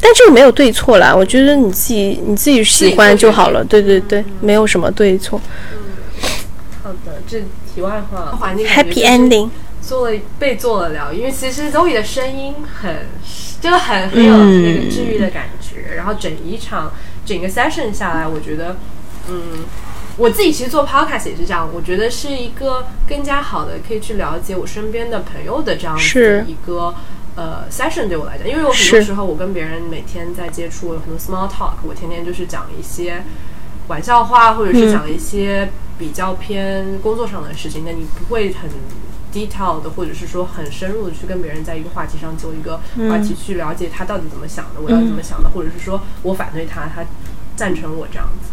[0.00, 3.62] 但这个没有对错啦，我觉得你自己你自己喜欢就好了。
[3.62, 5.38] 对对对，没有什么对错。
[5.72, 5.78] 嗯，
[6.82, 7.40] 好的，这
[7.74, 9.50] 题外话，环境 Happy Ending
[9.86, 13.06] 做了被做了疗，因为其实 Zoe 的声音很。
[13.60, 16.92] 就很很有那个治愈的感觉，然后整一场
[17.24, 18.76] 整个 session 下来，我觉得，
[19.30, 19.64] 嗯，
[20.18, 26.94] 我自己其实做 podcast 也是这样，我觉得是一个更加好的可以去了解我身边的朋友的这样子一个
[27.36, 33.22] 呃 session 对我来讲，因为我很多时候我跟别人每天在接触有很多 small talk，我天天就是讲一些
[33.88, 38.68] 玩笑话，或者是讲一些比较偏工作上的事情，那你不会很。
[39.34, 42.80] Detail 的，或者是说很深入的去跟别人在一个话题上做一个
[43.10, 47.04] 话题去了解他到底怎么想的，我要怎么想的，或者是说我反对他，他
[47.56, 48.50] 赞成我这样子。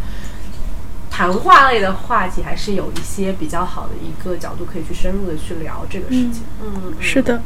[1.12, 6.42] 谈话类的话题还是有一些比较好的一个角度可以去深入的去聊这个事情。
[6.64, 7.42] 嗯，是的，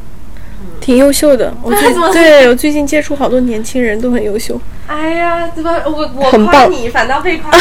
[0.80, 1.54] 挺优秀的。
[1.62, 4.62] 我最 对我最近接触好多年轻人都很优秀。
[4.88, 7.52] 哎呀，怎么我我夸你反倒被夸？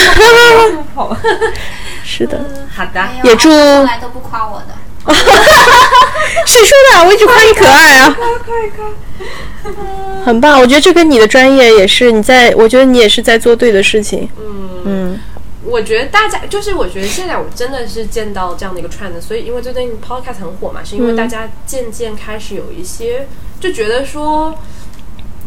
[2.04, 4.74] 是的，好的，也祝从来都不夸我的。
[6.46, 7.04] 谁说的？
[7.06, 8.16] 我一直夸你可爱啊！
[10.24, 14.28] 很棒，我觉得这跟你的专业也是，你在，我觉得你也是在做对的事情。
[14.38, 15.20] 嗯嗯，
[15.64, 23.28] 我觉得大家就是，我觉得现在我真的是见到这样的一个 trend，所以因为最近 podcast 很火嘛，是因为大家渐渐开始有一些
[23.60, 24.58] 就觉得说，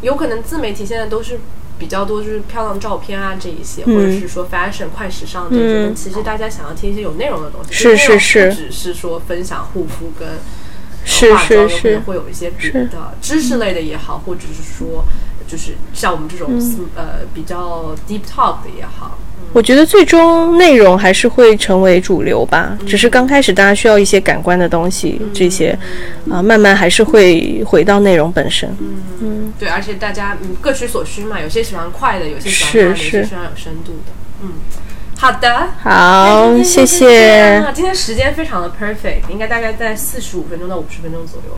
[0.01, 1.39] 有可能自媒体现在都是。
[1.79, 10.27] 比较多就是漂亮照片啊这一些，或者是说 fashion 快时尚这些，其实大家想要听一些有内容的东西，是是是，不只是说分享护肤跟
[11.05, 15.05] 化妆，有可能会有一些别的知识类的也好，或者是说
[15.47, 16.47] 就是像我们这种
[16.95, 19.17] 呃比较 deep talk 的也好。
[19.53, 25.77] 我觉得最终内容还是会成为主流吧，只是刚开始大家需要一些感官的东西，这些
[26.29, 28.69] 啊，慢慢还是会回到内容本身。
[29.21, 34.11] 嗯，对，而且大家各取所需嘛，有些喜欢快的，有些喜欢慢的，有些喜欢有深度的。
[34.41, 34.51] 嗯，
[35.17, 37.63] 好的，好，谢谢。
[37.73, 41.55] 今天时间非常的 perfect，应该大概在四十五分钟到五十分钟左右。